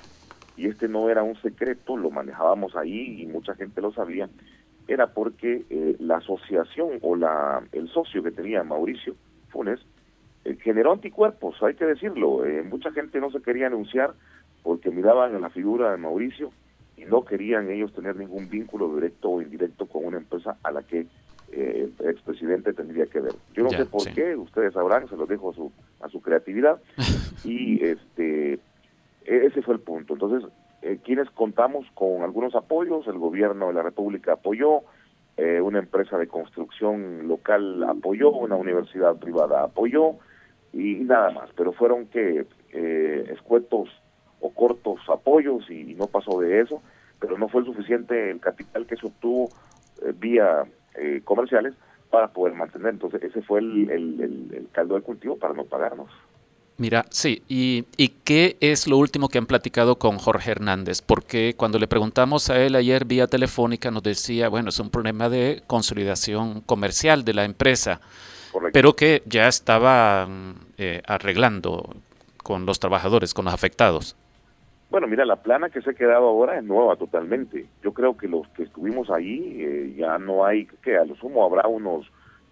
y 0.55 0.67
este 0.67 0.87
no 0.87 1.09
era 1.09 1.23
un 1.23 1.35
secreto, 1.41 1.97
lo 1.97 2.11
manejábamos 2.11 2.75
ahí 2.75 3.21
y 3.21 3.25
mucha 3.25 3.55
gente 3.55 3.81
lo 3.81 3.91
sabía, 3.91 4.29
era 4.93 5.07
porque 5.07 5.65
eh, 5.69 5.95
la 5.99 6.17
asociación 6.17 6.99
o 7.01 7.15
la 7.15 7.63
el 7.71 7.89
socio 7.89 8.23
que 8.23 8.31
tenía 8.31 8.63
Mauricio 8.63 9.15
Funes 9.49 9.79
eh, 10.45 10.57
generó 10.61 10.93
anticuerpos, 10.93 11.61
hay 11.63 11.75
que 11.75 11.85
decirlo. 11.85 12.45
Eh, 12.45 12.63
mucha 12.63 12.91
gente 12.91 13.19
no 13.19 13.31
se 13.31 13.41
quería 13.41 13.67
anunciar 13.67 14.13
porque 14.61 14.91
miraban 14.91 15.35
en 15.35 15.41
la 15.41 15.49
figura 15.49 15.91
de 15.91 15.97
Mauricio 15.97 16.51
y 16.97 17.05
no 17.05 17.25
querían 17.25 17.69
ellos 17.69 17.93
tener 17.93 18.15
ningún 18.15 18.49
vínculo 18.49 18.93
directo 18.95 19.29
o 19.29 19.41
indirecto 19.41 19.85
con 19.87 20.05
una 20.05 20.17
empresa 20.17 20.57
a 20.63 20.71
la 20.71 20.83
que 20.83 21.07
el 21.51 21.93
expresidente 21.99 22.73
tendría 22.73 23.05
que 23.05 23.19
ver. 23.19 23.33
Yo 23.53 23.63
no 23.63 23.69
sé 23.69 23.85
por 23.85 24.03
qué, 24.11 24.35
ustedes 24.35 24.73
sabrán, 24.73 25.07
se 25.07 25.15
los 25.15 25.29
dejo 25.29 25.51
a 25.51 25.53
su, 25.53 25.71
a 26.01 26.09
su 26.09 26.19
creatividad. 26.19 26.81
y 27.43 27.83
este 27.83 28.59
e-, 29.25 29.45
ese 29.45 29.61
fue 29.61 29.75
el 29.75 29.81
punto. 29.81 30.13
Entonces, 30.13 30.49
eh, 30.85 30.99
quienes 31.01 31.29
contamos 31.29 31.85
con 31.93 32.23
algunos 32.23 32.55
apoyos, 32.55 33.07
el 33.07 33.17
gobierno 33.17 33.67
de 33.67 33.73
la 33.73 33.83
República 33.83 34.33
apoyó, 34.33 34.81
eh, 35.37 35.61
una 35.61 35.79
empresa 35.79 36.17
de 36.17 36.27
construcción 36.27 37.25
local 37.29 37.85
apoyó, 37.85 38.31
una 38.31 38.57
universidad 38.57 39.15
privada 39.15 39.63
apoyó 39.63 40.17
y, 40.73 40.95
nada 40.95 41.31
más, 41.31 41.49
pero 41.55 41.71
fueron 41.71 42.07
que 42.07 42.45
eh, 42.73 43.25
escuetos 43.31 43.89
o 44.41 44.49
cortos 44.49 44.99
apoyos 45.07 45.69
y, 45.69 45.93
no 45.95 46.07
pasó 46.07 46.41
de 46.41 46.59
eso, 46.59 46.81
pero 47.17 47.37
no 47.37 47.47
fue 47.47 47.63
suficiente 47.63 48.29
el 48.29 48.41
capital 48.41 48.85
que 48.85 48.97
se 48.97 49.07
obtuvo 49.07 49.47
vía 50.15 50.65
comerciales 51.23 51.73
para 52.09 52.27
poder 52.27 52.55
mantener. 52.55 52.89
Entonces 52.89 53.23
ese 53.23 53.41
fue 53.41 53.61
el, 53.61 53.89
el 53.89 54.67
caldo 54.73 54.95
de 54.95 55.01
cultivo 55.01 55.37
para 55.37 55.53
no 55.53 55.63
pagarnos. 55.63 56.09
Mira, 56.77 57.05
sí, 57.09 57.43
y, 57.47 57.83
qué 58.23 58.57
es 58.59 58.87
lo 58.87 58.97
último 58.97 59.29
que 59.29 59.37
han 59.37 59.45
platicado 59.45 59.97
con 59.97 60.17
Jorge 60.17 60.51
Hernández? 60.51 61.01
Porque 61.01 61.53
cuando 61.55 61.77
le 61.77 61.87
preguntamos 61.87 62.49
a 62.49 62.59
él 62.59 62.75
ayer 62.75 63.05
vía 63.05 63.27
telefónica 63.27 63.91
nos 63.91 64.01
decía, 64.01 64.49
bueno, 64.49 64.69
es 64.69 64.79
un 64.79 64.89
problema 64.89 65.29
de 65.29 65.61
consolidación 65.67 66.61
comercial 66.61 67.23
de 67.23 67.33
la 67.33 67.45
empresa. 67.45 68.01
pero 68.71 68.95
que 68.95 69.23
ya 69.25 69.47
estaba 69.47 70.27
eh, 70.77 71.01
arreglando 71.07 71.95
con 72.43 72.65
los 72.65 72.79
trabajadores, 72.79 73.33
con 73.33 73.45
los 73.45 73.53
afectados. 73.53 74.15
Bueno, 74.93 75.07
mira, 75.07 75.25
la 75.25 75.37
plana 75.37 75.69
que 75.69 75.81
se 75.81 75.89
ha 75.89 75.93
quedado 75.93 76.27
ahora 76.27 76.57
es 76.57 76.63
nueva 76.63 76.95
totalmente. 76.95 77.65
Yo 77.83 77.93
creo 77.93 78.15
que 78.15 78.27
los 78.27 78.47
que 78.49 78.63
estuvimos 78.63 79.09
ahí 79.09 79.57
eh, 79.59 79.95
ya 79.97 80.19
no 80.19 80.45
hay, 80.45 80.67
que 80.83 80.97
a 80.97 81.05
lo 81.05 81.15
sumo 81.15 81.43
habrá 81.43 81.67
unos 81.67 82.05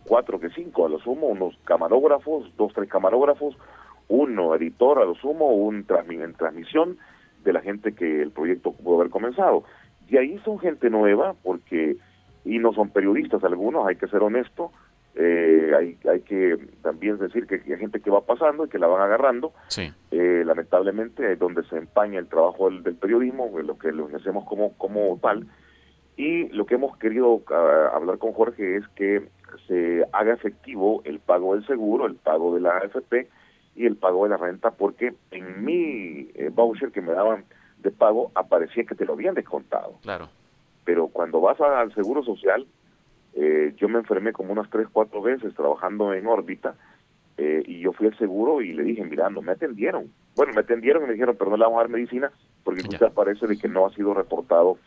cuatro 0.05 0.39
que 0.39 0.49
cinco, 0.49 0.87
a 0.87 0.89
lo 0.89 0.99
sumo 0.99 1.27
unos 1.27 1.55
camarógrafos, 1.65 2.51
dos, 2.57 2.73
tres 2.73 2.89
camarógrafos, 2.89 3.55
uno 4.08 4.55
editor, 4.55 5.00
a 5.00 5.05
lo 5.05 5.15
sumo, 5.15 5.48
un 5.48 5.86
en 6.10 6.34
transmisión 6.34 6.98
de 7.43 7.53
la 7.53 7.62
gente 7.62 7.93
que 7.93 8.22
el 8.22 8.31
proyecto 8.31 8.72
pudo 8.72 9.00
haber 9.00 9.10
comenzado. 9.10 9.63
Y 10.10 10.17
ahí 10.17 10.39
son 10.43 10.60
gente 10.60 10.89
nueva, 10.89 11.36
porque, 11.41 11.98
y 12.43 12.60
no 12.60 12.74
son 12.74 12.89
periodistas 12.89 13.43
algunos, 13.43 13.88
hay 13.88 13.96
que 13.96 14.08
ser 14.08 14.22
honesto, 14.22 14.72
eh, 15.15 15.72
hay, 15.77 15.98
hay 16.10 16.22
que 16.22 16.58
también 16.81 17.17
decir 17.17 17.46
que, 17.46 17.55
hay 17.55 17.79
gente 17.79 18.00
que 18.00 18.10
va 18.10 18.22
pasando 18.22 18.65
y 18.65 18.70
que 18.70 18.79
la 18.79 18.88
van 18.88 19.01
agarrando. 19.01 19.53
Sí. 19.67 19.91
Eh, 20.12 20.43
lamentablemente, 20.46 21.34
es 21.34 21.39
donde 21.39 21.63
se 21.63 21.77
empaña 21.77 22.20
el 22.20 22.27
trabajo 22.27 22.70
del, 22.70 22.96
periodismo, 22.96 23.50
lo 23.63 23.77
que 23.77 23.91
lo 23.91 24.10
hacemos 24.15 24.46
como, 24.46 24.74
como 24.77 25.17
tal. 25.22 25.48
Y 26.17 26.50
lo 26.50 26.65
que 26.65 26.75
hemos 26.75 26.98
querido 26.98 27.41
ah, 27.51 27.91
hablar 27.93 28.17
con 28.17 28.34
Jorge 28.34 28.77
es 28.77 28.88
que 28.89 29.29
se 29.67 30.05
haga 30.12 30.34
efectivo 30.34 31.01
el 31.05 31.20
pago 31.20 31.55
del 31.55 31.65
seguro, 31.65 32.05
el 32.05 32.15
pago 32.15 32.53
de 32.55 32.62
la 32.62 32.77
AFP 32.77 33.27
y 33.75 33.85
el 33.85 33.95
pago 33.95 34.23
de 34.23 34.31
la 34.31 34.37
renta, 34.37 34.71
porque 34.71 35.13
en 35.31 35.63
mi 35.63 36.29
eh, 36.35 36.49
voucher 36.53 36.91
que 36.91 37.01
me 37.01 37.13
daban 37.13 37.45
de 37.79 37.91
pago 37.91 38.31
aparecía 38.35 38.83
que 38.83 38.95
te 38.95 39.05
lo 39.05 39.13
habían 39.13 39.35
descontado. 39.35 39.97
Claro. 40.01 40.29
Pero 40.83 41.07
cuando 41.07 41.41
vas 41.41 41.59
al 41.61 41.93
seguro 41.93 42.23
social, 42.23 42.65
eh, 43.33 43.73
yo 43.77 43.87
me 43.87 43.99
enfermé 43.99 44.33
como 44.33 44.51
unas 44.51 44.69
tres, 44.69 44.87
cuatro 44.91 45.21
veces 45.21 45.53
trabajando 45.55 46.13
en 46.13 46.27
órbita 46.27 46.75
eh, 47.37 47.63
y 47.65 47.79
yo 47.79 47.93
fui 47.93 48.07
al 48.07 48.17
seguro 48.17 48.61
y 48.61 48.73
le 48.73 48.83
dije, 48.83 49.03
mira, 49.05 49.29
no 49.29 49.41
me 49.41 49.53
atendieron. 49.53 50.11
Bueno, 50.35 50.53
me 50.53 50.61
atendieron 50.61 51.03
y 51.03 51.07
me 51.07 51.13
dijeron, 51.13 51.35
pero 51.37 51.51
no 51.51 51.57
le 51.57 51.63
vamos 51.63 51.79
a 51.79 51.83
dar 51.83 51.89
medicina 51.89 52.31
porque 52.63 52.81
usted 52.81 53.03
aparece 53.03 53.47
de 53.47 53.57
que 53.57 53.67
no 53.67 53.85
ha 53.85 53.93
sido 53.93 54.13
reportado 54.13 54.77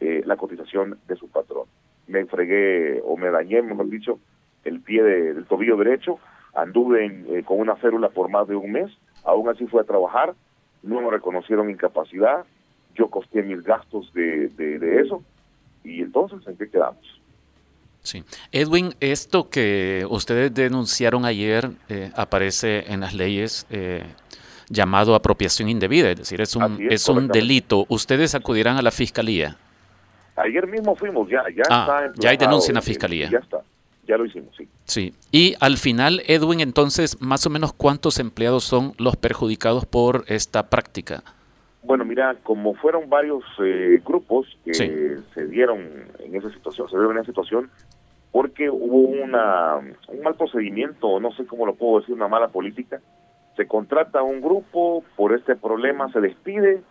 eh, 0.00 0.22
la 0.24 0.36
cotización 0.36 0.98
de 1.06 1.16
su 1.16 1.28
patrón. 1.28 1.66
Me 2.06 2.20
enfregué 2.20 3.00
o 3.04 3.16
me 3.16 3.30
dañé, 3.30 3.62
mejor 3.62 3.88
dicho, 3.88 4.18
el 4.64 4.80
pie 4.80 5.02
del 5.02 5.44
tobillo 5.46 5.76
derecho, 5.76 6.18
anduve 6.54 7.42
con 7.44 7.60
una 7.60 7.76
férula 7.76 8.08
por 8.08 8.28
más 8.28 8.48
de 8.48 8.56
un 8.56 8.72
mes, 8.72 8.90
aún 9.24 9.48
así 9.48 9.66
fui 9.66 9.80
a 9.80 9.84
trabajar, 9.84 10.34
no 10.82 11.00
me 11.00 11.10
reconocieron 11.10 11.70
incapacidad, 11.70 12.44
yo 12.94 13.08
costé 13.08 13.42
mis 13.42 13.62
gastos 13.62 14.12
de, 14.12 14.48
de 14.48 15.00
eso 15.00 15.22
y 15.84 16.02
entonces, 16.02 16.46
¿en 16.46 16.56
qué 16.56 16.68
quedamos? 16.68 17.20
Sí. 18.02 18.24
Edwin, 18.50 18.94
esto 19.00 19.50
que 19.50 20.06
ustedes 20.08 20.54
denunciaron 20.54 21.24
ayer 21.24 21.70
eh, 21.88 22.10
aparece 22.16 22.90
en 22.90 23.00
las 23.00 23.12
leyes 23.12 23.66
eh, 23.70 24.04
llamado 24.68 25.14
apropiación 25.14 25.68
indebida, 25.68 26.10
es 26.10 26.16
decir, 26.16 26.40
es 26.40 26.56
un, 26.56 26.78
es, 26.90 27.08
un 27.08 27.28
delito. 27.28 27.84
¿Ustedes 27.88 28.34
acudirán 28.34 28.78
a 28.78 28.82
la 28.82 28.90
fiscalía? 28.90 29.56
Ayer 30.36 30.66
mismo 30.66 30.94
fuimos, 30.96 31.28
ya, 31.28 31.44
ya 31.54 31.62
ah, 31.68 32.04
está. 32.06 32.20
Ya 32.20 32.30
hay 32.30 32.36
denuncia 32.38 32.70
en 32.70 32.76
la 32.76 32.82
fiscalía. 32.82 33.28
Ya 33.30 33.38
está, 33.38 33.60
ya 34.10 34.18
lo 34.18 34.26
hicimos, 34.26 34.54
sí. 34.56 34.68
Sí. 34.84 35.14
Y 35.30 35.54
al 35.60 35.76
final, 35.76 36.22
Edwin, 36.26 36.60
entonces, 36.60 37.20
más 37.20 37.46
o 37.46 37.50
menos, 37.50 37.72
¿cuántos 37.72 38.18
empleados 38.18 38.64
son 38.64 38.92
los 38.98 39.16
perjudicados 39.16 39.86
por 39.86 40.24
esta 40.26 40.68
práctica? 40.68 41.22
Bueno, 41.82 42.04
mira, 42.04 42.36
como 42.42 42.74
fueron 42.74 43.08
varios 43.08 43.44
eh, 43.64 44.02
grupos 44.04 44.46
que 44.64 44.74
se 44.74 45.46
dieron 45.46 45.88
en 46.18 46.34
esa 46.34 46.50
situación, 46.52 46.88
se 46.90 46.96
dieron 46.96 47.12
en 47.12 47.22
esa 47.22 47.30
situación, 47.30 47.70
porque 48.32 48.68
hubo 48.68 48.98
una, 48.98 49.76
un 49.76 50.22
mal 50.22 50.34
procedimiento, 50.34 51.20
no 51.20 51.32
sé 51.32 51.46
cómo 51.46 51.66
lo 51.66 51.74
puedo 51.74 52.00
decir, 52.00 52.14
una 52.14 52.28
mala 52.28 52.48
política. 52.48 53.00
Se 53.56 53.66
contrata 53.66 54.22
un 54.22 54.40
grupo, 54.40 55.04
por 55.16 55.34
este 55.34 55.54
problema 55.54 56.12
se 56.12 56.20
despide, 56.20 56.82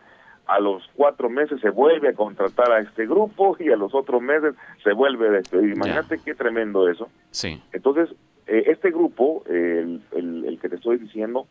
a 0.50 0.60
los 0.60 0.89
cuatro 0.96 1.29
meses 1.29 1.62
se 1.62 1.70
vuelve 1.70 2.10
a 2.10 2.13
contratar 2.13 2.72
a 2.72 2.79
este 2.79 3.06
grupo 3.06 3.56
y 3.60 3.70
a 3.72 3.75
los 3.75 3.94
otros 3.94 4.20
meses 4.22 4.56
se 4.84 4.94
vuelve 4.94 5.27
a 5.27 5.32
despedir. 5.32 5.75
Imagínate 5.75 6.20
qué 6.25 6.34
tremendo 6.34 6.89
eso. 6.89 7.08
Sí. 7.29 7.62
Entonces, 7.72 8.10
eh, 8.48 8.63
este 8.65 8.89
grupo, 8.89 9.44
el, 9.48 10.01
el, 10.12 10.46
el 10.46 10.60
que 10.60 10.70
te 10.70 10.77
estoy 10.77 10.98
diciendo, 10.98 11.48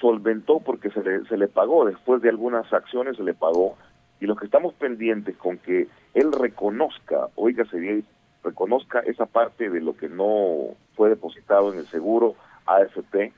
solventó 0.00 0.60
porque 0.60 0.90
se 0.90 1.02
le, 1.02 1.24
se 1.24 1.36
le 1.36 1.48
pagó, 1.48 1.86
después 1.86 2.22
de 2.22 2.28
algunas 2.28 2.72
acciones 2.72 3.16
se 3.16 3.24
le 3.24 3.34
pagó, 3.34 3.76
y 4.20 4.26
lo 4.26 4.36
que 4.36 4.46
estamos 4.46 4.74
pendientes 4.74 5.36
con 5.36 5.58
que 5.58 5.88
él 6.14 6.32
reconozca, 6.32 7.28
oígase 7.34 7.78
bien, 7.78 8.04
reconozca 8.44 9.00
esa 9.00 9.26
parte 9.26 9.68
de 9.70 9.80
lo 9.80 9.96
que 9.96 10.08
no 10.08 10.76
fue 10.94 11.08
depositado 11.08 11.72
en 11.72 11.80
el 11.80 11.86
seguro, 11.86 12.36
AFP 12.66 13.32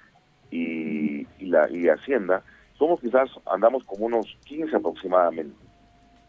y, 0.50 1.26
y 1.38 1.46
la 1.46 1.70
y 1.70 1.88
Hacienda, 1.88 2.42
somos 2.78 3.00
quizás, 3.00 3.28
andamos 3.46 3.84
como 3.84 4.06
unos 4.06 4.36
15 4.44 4.76
aproximadamente, 4.76 5.56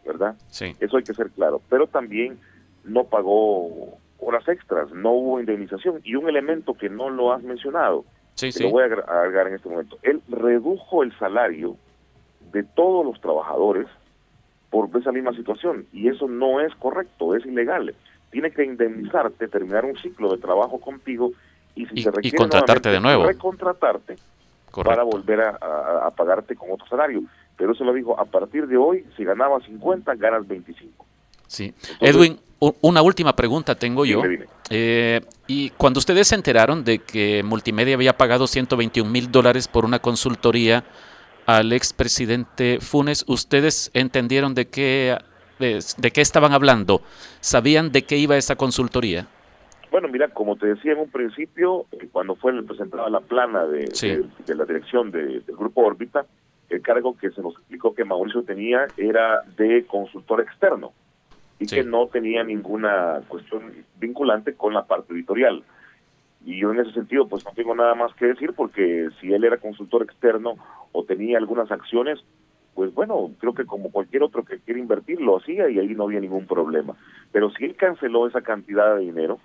¿verdad? 0.04 0.34
Sí. 0.48 0.74
Eso 0.80 0.96
hay 0.96 1.04
que 1.04 1.14
ser 1.14 1.30
claro, 1.30 1.62
pero 1.68 1.86
también 1.86 2.38
no 2.84 3.04
pagó 3.04 3.98
horas 4.18 4.46
extras, 4.48 4.90
no 4.90 5.12
hubo 5.12 5.40
indemnización, 5.40 6.00
y 6.04 6.16
un 6.16 6.28
elemento 6.28 6.74
que 6.74 6.88
no 6.88 7.08
lo 7.08 7.32
has 7.32 7.42
mencionado, 7.42 8.04
lo 8.58 8.70
voy 8.70 8.82
a 8.82 8.86
agregar 8.86 9.48
en 9.48 9.54
este 9.54 9.68
momento. 9.68 9.98
Él 10.02 10.22
redujo 10.28 11.02
el 11.02 11.16
salario 11.18 11.76
de 12.52 12.62
todos 12.62 13.04
los 13.04 13.20
trabajadores 13.20 13.86
por 14.70 14.88
esa 14.98 15.12
misma 15.12 15.34
situación 15.34 15.86
y 15.92 16.08
eso 16.08 16.26
no 16.28 16.60
es 16.60 16.74
correcto, 16.76 17.34
es 17.34 17.44
ilegal. 17.44 17.94
Tiene 18.30 18.50
que 18.50 18.64
indemnizarte, 18.64 19.48
terminar 19.48 19.84
un 19.84 19.96
ciclo 19.98 20.30
de 20.30 20.38
trabajo 20.38 20.80
contigo 20.80 21.32
y 21.74 21.86
si 21.86 22.02
se 22.02 22.10
requiere 22.10 22.36
contratarte 22.36 22.88
de 22.88 23.00
nuevo. 23.00 23.26
Recontratarte 23.26 24.16
para 24.84 25.02
volver 25.02 25.40
a, 25.40 26.10
pagarte 26.16 26.56
con 26.56 26.70
otro 26.70 26.86
salario. 26.86 27.22
Pero 27.56 27.72
eso 27.72 27.84
lo 27.84 27.92
dijo, 27.92 28.18
a 28.18 28.24
partir 28.24 28.66
de 28.66 28.76
hoy, 28.76 29.04
si 29.16 29.24
ganabas 29.24 29.64
50, 29.64 30.14
ganas 30.14 30.46
25. 30.48 31.06
Sí. 31.46 31.74
Edwin, 32.00 32.38
una 32.58 33.02
última 33.02 33.34
pregunta 33.34 33.74
tengo 33.74 34.04
yo. 34.04 34.22
Eh, 34.70 35.20
y 35.46 35.70
cuando 35.70 35.98
ustedes 35.98 36.28
se 36.28 36.34
enteraron 36.34 36.84
de 36.84 37.00
que 37.00 37.42
Multimedia 37.42 37.94
había 37.94 38.16
pagado 38.16 38.46
121 38.46 39.10
mil 39.10 39.30
dólares 39.30 39.66
por 39.66 39.84
una 39.84 39.98
consultoría 39.98 40.84
al 41.46 41.72
expresidente 41.72 42.78
Funes, 42.80 43.24
¿ustedes 43.26 43.90
entendieron 43.94 44.54
de 44.54 44.68
qué, 44.68 45.18
de, 45.58 46.10
qué 46.12 46.20
estaban 46.20 46.52
hablando? 46.52 47.02
¿Sabían 47.40 47.90
de 47.90 48.02
qué 48.02 48.16
iba 48.16 48.36
esa 48.36 48.56
consultoría? 48.56 49.26
Bueno, 49.90 50.08
mira, 50.08 50.28
como 50.28 50.56
te 50.56 50.66
decía 50.66 50.92
en 50.92 51.00
un 51.00 51.10
principio, 51.10 51.86
eh, 51.92 52.08
cuando 52.12 52.36
fue 52.36 52.62
presentada 52.62 53.10
la 53.10 53.20
plana 53.20 53.66
de, 53.66 53.86
de, 54.46 54.54
la 54.54 54.64
dirección 54.64 55.10
del 55.10 55.42
Grupo 55.48 55.82
Órbita, 55.82 56.26
el 56.68 56.80
cargo 56.82 57.16
que 57.16 57.30
se 57.30 57.42
nos 57.42 57.54
explicó 57.54 57.94
que 57.94 58.04
Mauricio 58.04 58.44
tenía 58.44 58.86
era 58.96 59.42
de 59.56 59.84
consultor 59.86 60.40
externo 60.40 60.92
y 61.58 61.66
que 61.66 61.82
no 61.82 62.06
tenía 62.06 62.44
ninguna 62.44 63.20
cuestión 63.26 63.84
vinculante 63.98 64.54
con 64.54 64.72
la 64.72 64.86
parte 64.86 65.12
editorial. 65.12 65.64
Y 66.44 66.58
yo 66.58 66.72
en 66.72 66.80
ese 66.80 66.92
sentido 66.92 67.28
pues 67.28 67.44
no 67.44 67.50
tengo 67.52 67.74
nada 67.74 67.94
más 67.94 68.14
que 68.14 68.26
decir 68.26 68.52
porque 68.54 69.08
si 69.20 69.32
él 69.32 69.44
era 69.44 69.58
consultor 69.58 70.02
externo 70.02 70.54
o 70.92 71.04
tenía 71.04 71.36
algunas 71.36 71.70
acciones, 71.70 72.20
pues 72.74 72.94
bueno, 72.94 73.32
creo 73.40 73.52
que 73.52 73.66
como 73.66 73.90
cualquier 73.90 74.22
otro 74.22 74.44
que 74.44 74.60
quiere 74.60 74.80
invertir 74.80 75.20
lo 75.20 75.36
hacía 75.36 75.68
y 75.68 75.80
ahí 75.80 75.88
no 75.88 76.04
había 76.04 76.20
ningún 76.20 76.46
problema. 76.46 76.94
Pero 77.32 77.50
si 77.50 77.64
él 77.64 77.74
canceló 77.74 78.26
esa 78.28 78.40
cantidad 78.40 78.94
de 78.94 79.02
dinero 79.02 79.38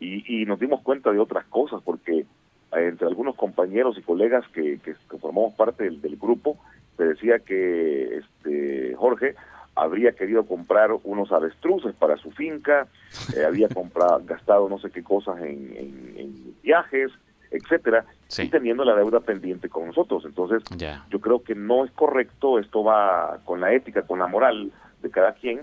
y, 0.00 0.42
y 0.42 0.46
nos 0.46 0.58
dimos 0.58 0.82
cuenta 0.82 1.10
de 1.10 1.18
otras 1.18 1.46
cosas 1.46 1.82
porque 1.84 2.18
eh, 2.20 2.26
entre 2.72 3.06
algunos 3.06 3.36
compañeros 3.36 3.96
y 3.98 4.02
colegas 4.02 4.44
que, 4.48 4.78
que, 4.80 4.94
formamos 5.18 5.54
parte 5.54 5.84
del, 5.84 6.00
del, 6.00 6.16
grupo, 6.16 6.58
se 6.96 7.04
decía 7.04 7.38
que 7.38 8.18
este 8.18 8.94
Jorge 8.96 9.34
habría 9.76 10.12
querido 10.12 10.44
comprar 10.46 10.90
unos 11.04 11.30
avestruces 11.30 11.94
para 11.94 12.16
su 12.16 12.30
finca, 12.32 12.88
eh, 13.36 13.44
había 13.44 13.68
comprado, 13.68 14.22
gastado 14.26 14.68
no 14.68 14.78
sé 14.78 14.90
qué 14.90 15.04
cosas 15.04 15.38
en, 15.42 16.54
viajes, 16.62 17.12
etcétera, 17.50 18.04
y 18.38 18.48
teniendo 18.48 18.84
la 18.84 18.96
deuda 18.96 19.20
pendiente 19.20 19.68
con 19.68 19.86
nosotros. 19.86 20.24
Entonces, 20.24 20.64
yo 21.10 21.20
creo 21.20 21.44
que 21.44 21.54
no 21.54 21.84
es 21.84 21.92
correcto, 21.92 22.58
esto 22.58 22.82
va 22.82 23.38
con 23.44 23.60
la 23.60 23.72
ética, 23.72 24.02
con 24.02 24.18
la 24.18 24.26
moral 24.26 24.72
de 25.00 25.10
cada 25.10 25.34
quien, 25.34 25.60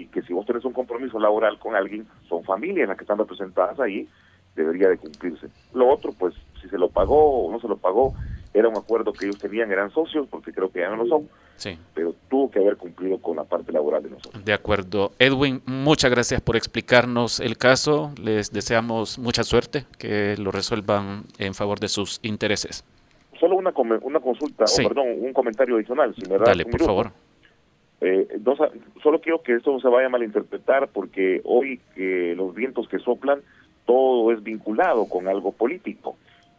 y 0.00 0.06
que 0.06 0.22
si 0.22 0.32
vos 0.32 0.46
tenés 0.46 0.64
un 0.64 0.72
compromiso 0.72 1.18
laboral 1.18 1.58
con 1.58 1.76
alguien, 1.76 2.06
son 2.28 2.42
familias 2.42 2.88
las 2.88 2.96
que 2.96 3.04
están 3.04 3.18
representadas 3.18 3.78
ahí, 3.78 4.08
debería 4.56 4.88
de 4.88 4.96
cumplirse. 4.96 5.48
Lo 5.74 5.88
otro, 5.88 6.12
pues, 6.18 6.34
si 6.60 6.68
se 6.68 6.78
lo 6.78 6.88
pagó 6.88 7.44
o 7.44 7.52
no 7.52 7.60
se 7.60 7.68
lo 7.68 7.76
pagó, 7.76 8.14
era 8.54 8.68
un 8.68 8.76
acuerdo 8.76 9.12
que 9.12 9.26
ellos 9.26 9.38
tenían, 9.38 9.70
eran 9.70 9.90
socios, 9.90 10.26
porque 10.28 10.52
creo 10.52 10.72
que 10.72 10.80
ya 10.80 10.88
no 10.88 10.96
lo 10.96 11.06
son, 11.06 11.28
sí. 11.56 11.78
pero 11.94 12.14
tuvo 12.28 12.50
que 12.50 12.58
haber 12.58 12.78
cumplido 12.78 13.18
con 13.18 13.36
la 13.36 13.44
parte 13.44 13.72
laboral 13.72 14.02
de 14.02 14.10
nosotros. 14.10 14.42
De 14.42 14.52
acuerdo. 14.54 15.12
Edwin, 15.18 15.62
muchas 15.66 16.10
gracias 16.10 16.40
por 16.40 16.56
explicarnos 16.56 17.38
el 17.38 17.58
caso. 17.58 18.12
Les 18.20 18.50
deseamos 18.50 19.18
mucha 19.18 19.44
suerte, 19.44 19.84
que 19.98 20.34
lo 20.38 20.50
resuelvan 20.50 21.24
en 21.38 21.54
favor 21.54 21.78
de 21.78 21.88
sus 21.88 22.20
intereses. 22.22 22.84
Solo 23.38 23.56
una, 23.56 23.72
una 24.02 24.20
consulta, 24.20 24.64
o 24.64 24.88
perdón, 24.88 25.06
un 25.20 25.32
comentario 25.32 25.76
adicional, 25.76 26.14
si 26.14 26.22
me 26.22 26.38
da 26.38 26.44
Dale, 26.46 26.64
por 26.64 26.82
favor. 26.82 27.12
Eh, 28.00 28.40
solo 29.02 29.20
quiero 29.20 29.42
que 29.42 29.54
esto 29.54 29.72
no 29.72 29.80
se 29.80 29.88
vaya 29.88 30.06
a 30.06 30.10
malinterpretar 30.10 30.88
porque 30.88 31.42
hoy 31.44 31.80
que 31.94 32.34
los 32.34 32.54
vientos 32.54 32.88
que 32.88 32.98
soplan 32.98 33.40
todo 33.84 34.32
es 34.32 34.42
vinculado 34.42 35.06
con 35.06 35.28
algo 35.28 35.52
político. 35.52 36.16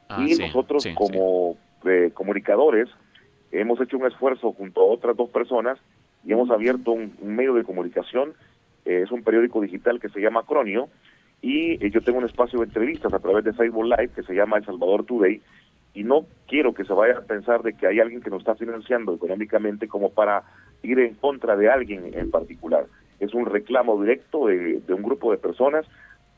Ah, 0.07 0.23
y 0.27 0.35
nosotros 0.35 0.85
como 0.95 1.57
eh, 1.85 2.11
comunicadores 2.13 2.89
hemos 3.51 3.81
hecho 3.81 3.97
un 3.97 4.05
esfuerzo 4.05 4.53
junto 4.53 4.81
a 4.81 4.85
otras 4.85 5.17
dos 5.17 5.29
personas 5.29 5.79
y 6.23 6.31
hemos 6.31 6.51
abierto 6.51 6.91
un, 6.91 7.13
medio 7.21 7.53
de 7.55 7.63
comunicación, 7.63 8.33
eh, 8.85 9.01
es 9.03 9.11
un 9.11 9.23
periódico 9.23 9.61
digital 9.61 9.99
que 9.99 10.09
se 10.09 10.19
llama 10.19 10.43
Cronio, 10.45 10.89
y 11.41 11.89
yo 11.89 12.01
tengo 12.01 12.19
un 12.19 12.25
espacio 12.25 12.59
de 12.59 12.65
entrevistas 12.65 13.11
a 13.13 13.19
través 13.19 13.43
de 13.43 13.53
Facebook 13.53 13.85
Live 13.85 14.09
que 14.09 14.21
se 14.21 14.35
llama 14.35 14.57
El 14.57 14.65
Salvador 14.65 15.05
Today, 15.05 15.41
y 15.95 16.03
no 16.03 16.25
quiero 16.47 16.73
que 16.73 16.85
se 16.85 16.93
vaya 16.93 17.17
a 17.17 17.21
pensar 17.21 17.63
de 17.63 17.73
que 17.73 17.87
hay 17.87 17.99
alguien 17.99 18.21
que 18.21 18.29
nos 18.29 18.39
está 18.39 18.53
financiando 18.55 19.15
económicamente 19.15 19.87
como 19.87 20.11
para 20.11 20.43
ir 20.83 20.99
en 20.99 21.15
contra 21.15 21.55
de 21.55 21.69
alguien 21.69 22.11
en 22.13 22.31
particular. 22.31 22.85
Es 23.19 23.33
un 23.33 23.45
reclamo 23.45 24.01
directo 24.01 24.47
de, 24.47 24.81
un 24.89 25.03
grupo 25.03 25.31
de 25.31 25.37
personas 25.37 25.85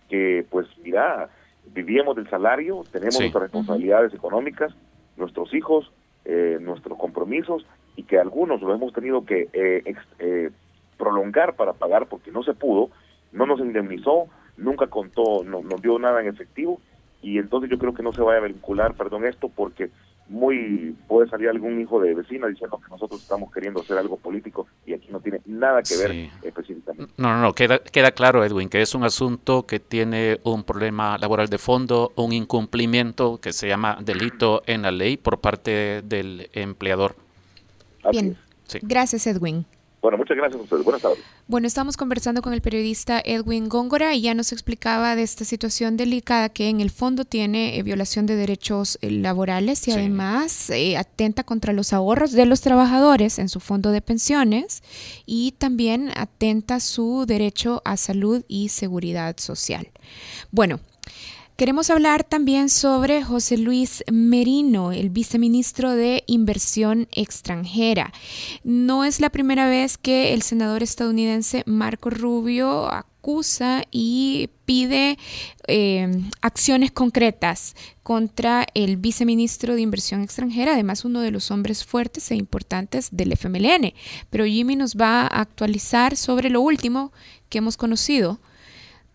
que, 0.09 0.45
pues, 0.50 0.67
mira, 0.83 1.29
vivíamos 1.73 2.15
del 2.15 2.29
salario, 2.29 2.83
tenemos 2.91 3.19
nuestras 3.19 3.43
responsabilidades 3.43 4.13
económicas, 4.13 4.73
nuestros 5.15 5.53
hijos, 5.53 5.91
eh, 6.25 6.57
nuestros 6.62 6.97
compromisos, 6.97 7.65
y 7.95 8.03
que 8.03 8.17
algunos 8.17 8.62
lo 8.62 8.73
hemos 8.73 8.91
tenido 8.93 9.25
que 9.25 9.50
eh, 9.53 9.95
eh, 10.19 10.50
prolongar 10.97 11.55
para 11.55 11.73
pagar 11.73 12.07
porque 12.07 12.31
no 12.31 12.43
se 12.43 12.53
pudo, 12.53 12.89
no 13.31 13.45
nos 13.45 13.59
indemnizó, 13.59 14.27
nunca 14.57 14.88
contó, 14.88 15.43
no 15.43 15.62
nos 15.62 15.81
dio 15.81 15.97
nada 16.00 16.21
en 16.21 16.27
efectivo, 16.27 16.79
y 17.21 17.38
entonces 17.38 17.69
yo 17.69 17.77
creo 17.77 17.93
que 17.93 18.03
no 18.03 18.12
se 18.12 18.21
vaya 18.21 18.39
a 18.39 18.47
vincular, 18.47 18.93
perdón, 18.95 19.25
esto 19.25 19.50
porque 19.50 19.89
muy 20.34 20.96
puede 21.08 21.30
salir 21.30 21.48
algún 21.48 21.80
hijo 21.80 22.02
de 22.02 22.16
vecina 22.16 22.48
diciendo 22.48 22.82
que 22.84 22.90
nosotros 22.90 23.22
estamos 23.22 23.54
queriendo 23.54 23.82
hacer 23.82 24.00
algo 24.00 24.18
político 24.18 24.66
y 24.84 24.94
aquí 24.94 25.08
no 25.12 25.20
tiene 25.20 25.42
nada 25.46 25.84
que 25.84 25.96
ver 25.96 26.30
específicamente. 26.42 27.13
No, 27.18 27.30
no, 27.30 27.42
no, 27.42 27.54
queda, 27.54 27.78
queda 27.80 28.12
claro, 28.12 28.44
Edwin, 28.44 28.68
que 28.68 28.82
es 28.82 28.96
un 28.96 29.04
asunto 29.04 29.68
que 29.68 29.80
tiene 29.80 30.40
un 30.44 30.63
problema 30.63 31.20
laboral 31.20 31.50
de 31.50 31.60
fondo, 31.60 32.12
un 32.16 32.34
incumplimiento 32.34 33.40
que 33.40 33.54
se 33.54 33.68
llama 33.68 34.00
delito 34.02 34.63
en 34.66 34.82
la 34.82 34.92
ley 34.92 35.18
por 35.18 35.40
parte 35.40 36.02
del 36.02 36.50
empleador. 36.54 37.16
Bien, 38.12 38.36
gracias 38.82 39.28
Edwin. 39.28 39.66
Bueno, 40.02 40.18
muchas 40.18 40.36
gracias 40.36 40.60
a 40.60 40.63
ustedes. 40.63 40.84
Buenas 40.84 41.02
tardes. 41.04 41.24
Bueno, 41.45 41.67
estamos 41.67 41.97
conversando 41.97 42.41
con 42.41 42.53
el 42.53 42.62
periodista 42.62 43.21
Edwin 43.23 43.67
Góngora 43.67 44.15
y 44.15 44.21
ya 44.21 44.33
nos 44.33 44.53
explicaba 44.53 45.17
de 45.17 45.23
esta 45.23 45.43
situación 45.43 45.97
delicada 45.97 46.47
que 46.47 46.69
en 46.69 46.79
el 46.79 46.89
fondo 46.89 47.25
tiene 47.25 47.77
eh, 47.77 47.83
violación 47.83 48.25
de 48.25 48.38
derechos 48.38 48.97
eh, 49.01 49.12
laborales 49.12 49.85
y 49.89 49.91
además 49.91 50.69
eh, 50.69 50.95
atenta 50.95 51.43
contra 51.43 51.73
los 51.73 51.91
ahorros 51.91 52.31
de 52.31 52.45
los 52.45 52.62
trabajadores 52.62 53.39
en 53.39 53.50
su 53.50 53.59
fondo 53.59 53.91
de 53.91 54.01
pensiones 54.01 54.83
y 55.25 55.51
también 55.57 56.12
atenta 56.15 56.79
su 56.79 57.25
derecho 57.27 57.81
a 57.83 57.97
salud 57.97 58.45
y 58.47 58.69
seguridad 58.69 59.35
social. 59.38 59.91
Bueno, 60.50 60.79
Queremos 61.55 61.91
hablar 61.91 62.24
también 62.24 62.67
sobre 62.67 63.22
José 63.22 63.57
Luis 63.57 64.03
Merino, 64.12 64.91
el 64.91 65.12
viceministro 65.12 65.91
de 65.91 66.24
Inversión 66.25 67.07
extranjera. 67.12 68.12
No 68.63 69.05
es 69.05 69.19
la 69.19 69.29
primera 69.29 69.69
vez 69.69 70.00
que 70.00 70.33
el 70.33 70.41
senador 70.41 70.81
estadounidense 70.81 71.62
Marco 71.67 72.10
Rubio 72.10 72.91
acusa 72.91 73.83
y 73.91 74.50
pide 74.65 75.19
eh, 75.67 76.12
acciones 76.41 76.91
concretas 76.91 77.75
contra 78.01 78.65
el 78.74 78.98
viceministro 78.98 79.75
de 79.75 79.81
Inversión 79.81 80.24
extranjera, 80.24 80.74
además 80.74 81.05
uno 81.05 81.19
de 81.19 81.29
los 81.29 81.51
hombres 81.51 81.86
fuertes 81.86 82.31
e 82.31 82.36
importantes 82.36 83.10
del 83.12 83.31
FMLN. 83.31 83.93
Pero 84.31 84.45
Jimmy 84.45 84.75
nos 84.75 84.95
va 84.95 85.22
a 85.22 85.41
actualizar 85.41 86.17
sobre 86.17 86.50
lo 86.50 86.62
último 86.62 87.13
que 87.50 87.60
hemos 87.60 87.77
conocido 87.77 88.39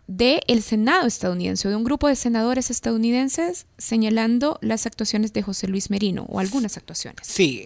del 0.09 0.63
Senado 0.63 1.05
estadounidense, 1.05 1.69
de 1.69 1.75
un 1.75 1.83
grupo 1.83 2.07
de 2.07 2.15
senadores 2.15 2.71
estadounidenses 2.71 3.67
señalando 3.77 4.57
las 4.59 4.87
actuaciones 4.87 5.33
de 5.33 5.43
José 5.43 5.67
Luis 5.67 5.91
Merino 5.91 6.25
o 6.29 6.39
algunas 6.39 6.77
actuaciones. 6.77 7.19
Sí, 7.21 7.61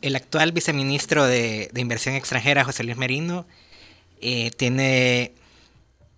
el, 0.00 0.14
actual 0.14 0.52
viceministro 0.52 1.26
de, 1.26 1.68
Inversión 1.74 2.14
extranjera, 2.14 2.62
José 2.62 2.84
Luis 2.84 2.96
Merino, 2.96 3.44
eh, 4.20 4.52
tiene 4.56 5.32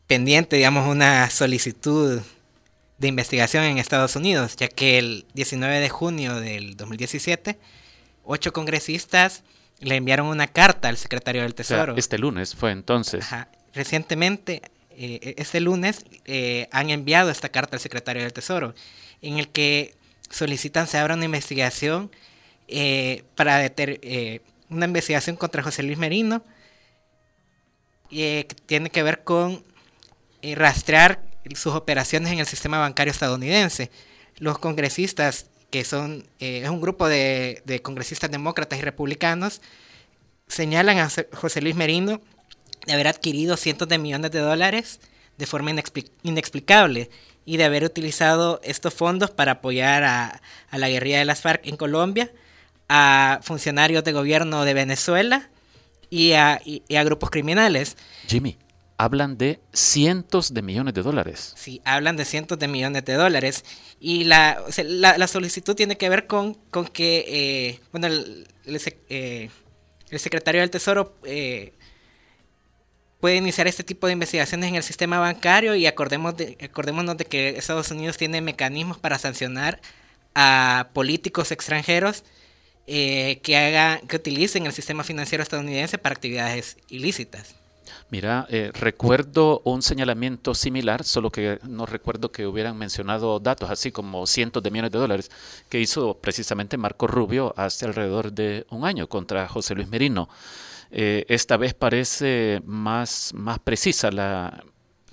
pendiente, 0.06 0.56
digamos, 0.56 0.86
una 0.86 1.30
solicitud 1.30 2.20
de 2.98 3.08
investigación 3.08 3.64
en 3.64 3.78
Estados 3.78 4.14
Unidos, 4.14 4.56
ya 4.56 4.68
que 4.68 4.98
el 4.98 5.24
19 5.32 5.80
de 5.80 5.88
junio 5.88 6.34
del 6.34 6.76
2017, 6.76 7.58
ocho 8.24 8.52
congresistas 8.52 9.42
le 9.80 9.96
enviaron 9.96 10.26
una 10.26 10.48
carta 10.48 10.88
al 10.88 10.98
secretario 10.98 11.40
del 11.40 11.54
Tesoro. 11.54 11.96
este 11.96 12.18
lunes 12.18 12.54
fue 12.54 12.72
entonces. 12.72 13.24
Recientemente 13.72 14.60
eh, 14.98 15.34
este 15.36 15.60
lunes 15.60 16.04
eh, 16.24 16.68
han 16.72 16.88
enviado 16.88 17.30
esta 17.30 17.50
carta 17.50 17.76
al 17.76 17.80
secretario 17.80 18.22
del 18.22 18.32
Tesoro, 18.32 18.74
en 19.20 19.38
el 19.38 19.48
que 19.48 19.94
solicitan 20.30 20.86
se 20.86 20.96
abra 20.96 21.14
una 21.14 21.26
investigación 21.26 22.10
eh, 22.68 23.24
para 23.34 23.58
deter, 23.58 24.00
una 24.70 24.86
investigación 24.86 25.36
contra 25.36 25.62
José 25.62 25.82
Luis 25.82 25.98
Merino, 25.98 26.42
que 28.10 28.46
tiene 28.66 28.90
que 28.90 29.02
ver 29.02 29.22
con 29.22 29.64
rastrear 30.42 31.22
sus 31.54 31.74
operaciones 31.74 32.32
en 32.32 32.38
el 32.38 32.46
sistema 32.46 32.78
bancario 32.78 33.10
estadounidense. 33.10 33.90
Los 34.38 34.58
congresistas, 34.58 35.46
que 35.70 35.84
son 35.84 36.26
es 36.38 36.68
un 36.68 36.80
grupo 36.80 37.08
de, 37.08 37.62
de 37.64 37.82
congresistas 37.82 38.30
demócratas 38.30 38.78
y 38.78 38.82
republicanos, 38.82 39.60
señalan 40.48 40.98
a 40.98 41.10
José 41.32 41.60
Luis 41.60 41.74
Merino 41.74 42.20
de 42.86 42.92
haber 42.92 43.08
adquirido 43.08 43.56
cientos 43.56 43.88
de 43.88 43.98
millones 43.98 44.30
de 44.30 44.40
dólares 44.40 45.00
de 45.38 45.46
forma 45.46 45.72
inexplicable 46.22 47.10
y 47.44 47.56
de 47.56 47.64
haber 47.64 47.84
utilizado 47.84 48.60
estos 48.64 48.92
fondos 48.92 49.30
para 49.30 49.52
apoyar 49.52 50.04
a, 50.04 50.42
la 50.72 50.88
guerrilla 50.88 51.18
de 51.18 51.24
las 51.24 51.40
FARC 51.40 51.66
en 51.66 51.76
Colombia, 51.76 52.32
a 52.88 53.40
funcionarios 53.42 54.04
de 54.04 54.12
gobierno 54.12 54.64
de 54.64 54.74
Venezuela 54.74 55.48
y 56.10 56.32
a, 56.32 56.60
grupos 57.04 57.30
criminales. 57.30 57.96
Jimmy, 58.26 58.58
hablan 58.98 59.38
de 59.38 59.60
cientos 59.72 60.54
de 60.54 60.62
millones 60.62 60.94
de 60.94 61.02
dólares. 61.02 61.54
Sí, 61.56 61.80
hablan 61.84 62.16
de 62.16 62.24
cientos 62.24 62.58
de 62.58 62.68
millones 62.68 63.04
de 63.04 63.14
dólares. 63.14 63.64
Y 64.00 64.24
la, 64.24 64.62
la, 64.78 65.28
solicitud 65.28 65.74
tiene 65.74 65.96
que 65.96 66.08
ver 66.08 66.26
con, 66.26 66.54
con 66.70 66.86
que, 66.86 67.24
eh, 67.28 67.80
bueno, 67.92 68.08
el, 68.08 68.46
eh, 69.08 69.50
el, 70.10 70.18
secretario 70.18 70.60
del 70.62 70.70
Tesoro 70.70 71.14
eh, 71.24 71.74
puede 73.20 73.36
iniciar 73.36 73.66
este 73.66 73.84
tipo 73.84 74.06
de 74.06 74.12
investigaciones 74.12 74.68
en 74.68 74.76
el 74.76 74.82
sistema 74.82 75.18
bancario 75.18 75.74
y 75.74 75.86
acordemos 75.86 76.36
de, 76.36 76.56
acordémonos 76.62 77.16
de 77.16 77.24
que 77.24 77.50
Estados 77.50 77.90
Unidos 77.90 78.16
tiene 78.16 78.40
mecanismos 78.40 78.98
para 78.98 79.18
sancionar 79.18 79.80
a 80.34 80.88
políticos 80.92 81.50
extranjeros 81.50 82.24
eh, 82.86 83.40
que, 83.42 83.56
haga, 83.56 84.00
que 84.06 84.16
utilicen 84.16 84.66
el 84.66 84.72
sistema 84.72 85.02
financiero 85.02 85.42
estadounidense 85.42 85.98
para 85.98 86.14
actividades 86.14 86.76
ilícitas. 86.88 87.56
Mira, 88.10 88.46
eh, 88.48 88.70
recuerdo 88.72 89.60
un 89.64 89.82
señalamiento 89.82 90.54
similar, 90.54 91.02
solo 91.02 91.30
que 91.30 91.58
no 91.64 91.86
recuerdo 91.86 92.30
que 92.30 92.46
hubieran 92.46 92.76
mencionado 92.76 93.40
datos 93.40 93.70
así 93.70 93.90
como 93.90 94.26
cientos 94.28 94.62
de 94.62 94.70
millones 94.70 94.92
de 94.92 94.98
dólares 94.98 95.30
que 95.68 95.80
hizo 95.80 96.14
precisamente 96.14 96.76
Marco 96.76 97.08
Rubio 97.08 97.52
hace 97.56 97.84
alrededor 97.84 98.32
de 98.32 98.64
un 98.70 98.84
año 98.84 99.08
contra 99.08 99.48
José 99.48 99.74
Luis 99.74 99.88
Merino. 99.88 100.28
Eh, 100.90 101.24
esta 101.28 101.56
vez 101.56 101.74
parece 101.74 102.62
más, 102.64 103.32
más 103.34 103.58
precisa 103.58 104.10
la, 104.10 104.64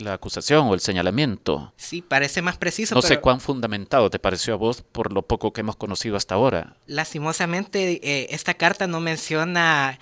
acusación 0.06 0.68
o 0.68 0.74
el 0.74 0.82
señalamiento. 0.82 1.74
Sí, 1.78 2.02
parece 2.02 2.42
más 2.42 2.58
preciso. 2.58 2.94
No 2.94 3.02
sé 3.02 3.20
cuán 3.20 3.40
fundamentado 3.40 4.10
te 4.10 4.20
pareció 4.20 4.54
a 4.54 4.58
vos 4.58 4.82
por 4.82 5.14
lo 5.14 5.22
poco 5.22 5.54
que 5.54 5.62
hemos 5.62 5.78
conocido 5.78 6.18
hasta 6.18 6.36
ahora. 6.36 6.76
Lastimosamente, 6.88 8.02
eh, 8.04 8.28
esta 8.32 8.54
carta 8.54 8.86
no 8.86 9.00
menciona 9.00 9.98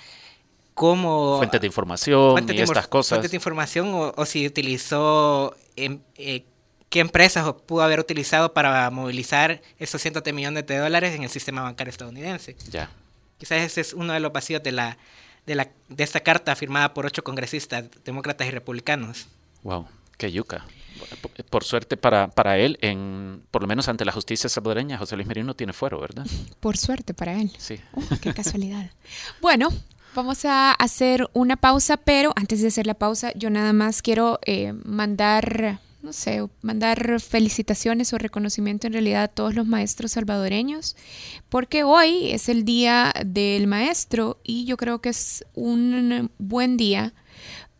cómo... 0.73 1.37
Fuentes 1.37 1.61
de 1.61 1.67
información 1.67 2.49
y 2.49 2.61
estas 2.61 2.87
cosas. 2.87 3.09
Fuentes 3.09 3.31
de 3.31 3.37
información 3.37 3.91
o, 3.93 4.25
si 4.25 4.47
utilizó... 4.47 5.55
Em, 5.75 5.99
eh, 6.15 6.45
qué 6.91 6.99
empresas 6.99 7.53
pudo 7.65 7.81
haber 7.83 8.01
utilizado 8.01 8.53
para 8.53 8.91
movilizar 8.91 9.61
esos 9.79 10.01
cientos 10.01 10.23
de 10.23 10.33
millones 10.33 10.67
de 10.67 10.77
dólares 10.77 11.15
en 11.15 11.23
el 11.23 11.29
sistema 11.29 11.61
bancario 11.63 11.89
estadounidense. 11.89 12.57
Ya. 12.69 12.91
Quizás 13.37 13.61
ese 13.61 13.81
es 13.81 13.93
uno 13.93 14.11
de 14.11 14.19
los 14.19 14.33
vacíos 14.33 14.61
de 14.61 14.73
la, 14.73 14.97
de, 15.45 15.55
la, 15.55 15.69
de 15.89 16.03
esta 16.03 16.19
carta 16.19 16.55
firmada 16.55 16.93
por 16.93 17.05
ocho 17.05 17.23
congresistas 17.23 17.85
demócratas 18.05 18.47
y 18.47 18.51
republicanos. 18.51 19.27
Wow, 19.63 19.87
qué 20.17 20.31
yuca. 20.31 20.65
Por 21.49 21.63
suerte 21.63 21.97
para, 21.97 22.29
para 22.29 22.57
él, 22.57 22.77
en, 22.81 23.43
por 23.49 23.61
lo 23.61 23.67
menos 23.67 23.87
ante 23.87 24.05
la 24.05 24.11
justicia 24.11 24.49
salvadoreña, 24.49 24.97
José 24.97 25.15
Luis 25.15 25.27
Merino 25.27 25.55
tiene 25.55 25.73
fuero, 25.73 25.99
¿verdad? 25.99 26.25
Por 26.59 26.77
suerte 26.77 27.13
para 27.13 27.39
él. 27.39 27.51
Sí. 27.57 27.79
qué 28.21 28.33
casualidad. 28.33 28.91
bueno, 29.41 29.69
vamos 30.13 30.45
a 30.45 30.73
hacer 30.73 31.27
una 31.33 31.57
pausa, 31.57 31.97
pero 31.97 32.33
antes 32.35 32.61
de 32.61 32.67
hacer 32.67 32.85
la 32.85 32.93
pausa, 32.93 33.31
yo 33.35 33.49
nada 33.49 33.73
más 33.73 34.01
quiero 34.01 34.39
eh, 34.45 34.73
mandar 34.83 35.79
no 36.01 36.13
sé, 36.13 36.47
mandar 36.61 37.19
felicitaciones 37.19 38.13
o 38.13 38.17
reconocimiento 38.17 38.87
en 38.87 38.93
realidad 38.93 39.23
a 39.23 39.27
todos 39.27 39.55
los 39.55 39.67
maestros 39.67 40.13
salvadoreños, 40.13 40.95
porque 41.49 41.83
hoy 41.83 42.31
es 42.31 42.49
el 42.49 42.65
día 42.65 43.13
del 43.25 43.67
maestro 43.67 44.39
y 44.43 44.65
yo 44.65 44.77
creo 44.77 45.01
que 45.01 45.09
es 45.09 45.45
un 45.53 46.31
buen 46.37 46.77
día 46.77 47.13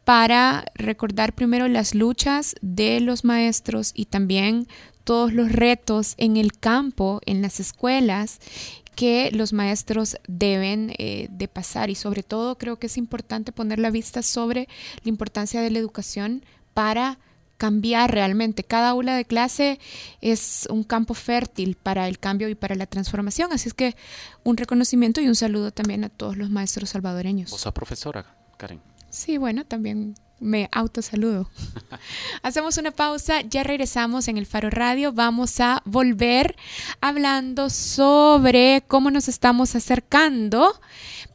para 0.06 0.66
recordar 0.76 1.34
primero 1.34 1.68
las 1.68 1.96
luchas 1.96 2.56
de 2.62 3.00
los 3.00 3.24
maestros 3.24 3.92
y 3.96 4.06
también 4.06 4.68
todos 5.04 5.34
los 5.34 5.52
retos 5.52 6.16
en 6.18 6.38
el 6.38 6.54
campo, 6.54 7.22
en 7.26 7.42
las 7.42 7.60
escuelas 7.60 8.40
que 8.96 9.32
los 9.32 9.54
maestros 9.54 10.18
deben 10.28 10.94
eh, 10.98 11.28
de 11.32 11.48
pasar. 11.48 11.90
Y 11.90 11.96
sobre 11.96 12.24
todo 12.24 12.58
creo 12.58 12.78
que 12.78 12.88
es 12.88 12.98
importante 12.98 13.52
poner 13.52 13.80
la 13.80 13.90
vista 13.90 14.22
sobre 14.22 14.68
la 15.04 15.10
importancia 15.10 15.62
de 15.62 15.72
la 15.72 15.80
educación 15.80 16.44
para 16.74 17.20
cambiar 17.62 18.12
realmente. 18.12 18.64
Cada 18.64 18.90
aula 18.90 19.16
de 19.16 19.24
clase 19.24 19.80
es 20.20 20.68
un 20.72 20.84
campo 20.84 21.14
fértil 21.14 21.76
para 21.76 22.08
el 22.08 22.18
cambio 22.18 22.50
y 22.50 22.56
para 22.56 22.74
la 22.74 22.88
transformación. 22.88 23.54
Así 23.54 23.70
es 23.70 23.76
que 23.76 23.96
un 24.44 24.58
reconocimiento 24.58 25.22
y 25.22 25.28
un 25.28 25.36
saludo 25.36 25.70
también 25.70 26.04
a 26.04 26.10
todos 26.10 26.38
los 26.38 26.50
maestros 26.50 26.90
salvadoreños. 26.90 27.52
¿Vos 27.52 27.62
sos 27.62 27.72
profesora, 27.72 28.26
Karen? 28.58 28.82
Sí, 29.12 29.38
bueno, 29.38 29.64
también 29.64 30.16
me 30.40 30.70
autosaludo. 30.72 31.52
Hacemos 32.42 32.78
una 32.78 32.90
pausa, 32.90 33.42
ya 33.42 33.62
regresamos 33.62 34.28
en 34.28 34.40
el 34.40 34.48
Faro 34.48 34.72
Radio. 34.72 35.14
Vamos 35.14 35.60
a 35.60 35.84
volver 35.86 36.56
hablando 37.00 37.70
sobre 37.70 38.84
cómo 38.88 39.12
nos 39.12 39.28
estamos 39.28 39.76
acercando 39.76 40.82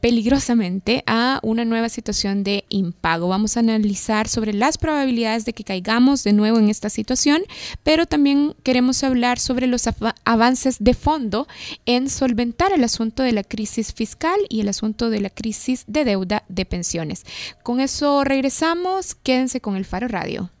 peligrosamente 0.01 1.03
a 1.05 1.39
una 1.43 1.65
nueva 1.65 1.89
situación 1.89 2.43
de 2.43 2.65
impago. 2.69 3.27
Vamos 3.27 3.57
a 3.57 3.61
analizar 3.61 4.27
sobre 4.27 4.53
las 4.53 4.77
probabilidades 4.77 5.45
de 5.45 5.53
que 5.53 5.63
caigamos 5.63 6.23
de 6.23 6.33
nuevo 6.33 6.59
en 6.59 6.69
esta 6.69 6.89
situación, 6.89 7.43
pero 7.83 8.05
también 8.05 8.55
queremos 8.63 9.03
hablar 9.03 9.39
sobre 9.39 9.67
los 9.67 9.83
avances 10.25 10.77
de 10.79 10.93
fondo 10.93 11.47
en 11.85 12.09
solventar 12.09 12.71
el 12.71 12.83
asunto 12.83 13.23
de 13.23 13.31
la 13.31 13.43
crisis 13.43 13.93
fiscal 13.93 14.39
y 14.49 14.61
el 14.61 14.69
asunto 14.69 15.09
de 15.09 15.21
la 15.21 15.29
crisis 15.29 15.83
de 15.87 16.05
deuda 16.05 16.43
de 16.47 16.65
pensiones. 16.65 17.23
Con 17.63 17.79
eso 17.79 18.23
regresamos. 18.23 19.15
Quédense 19.15 19.61
con 19.61 19.75
el 19.75 19.85
Faro 19.85 20.07
Radio. 20.07 20.51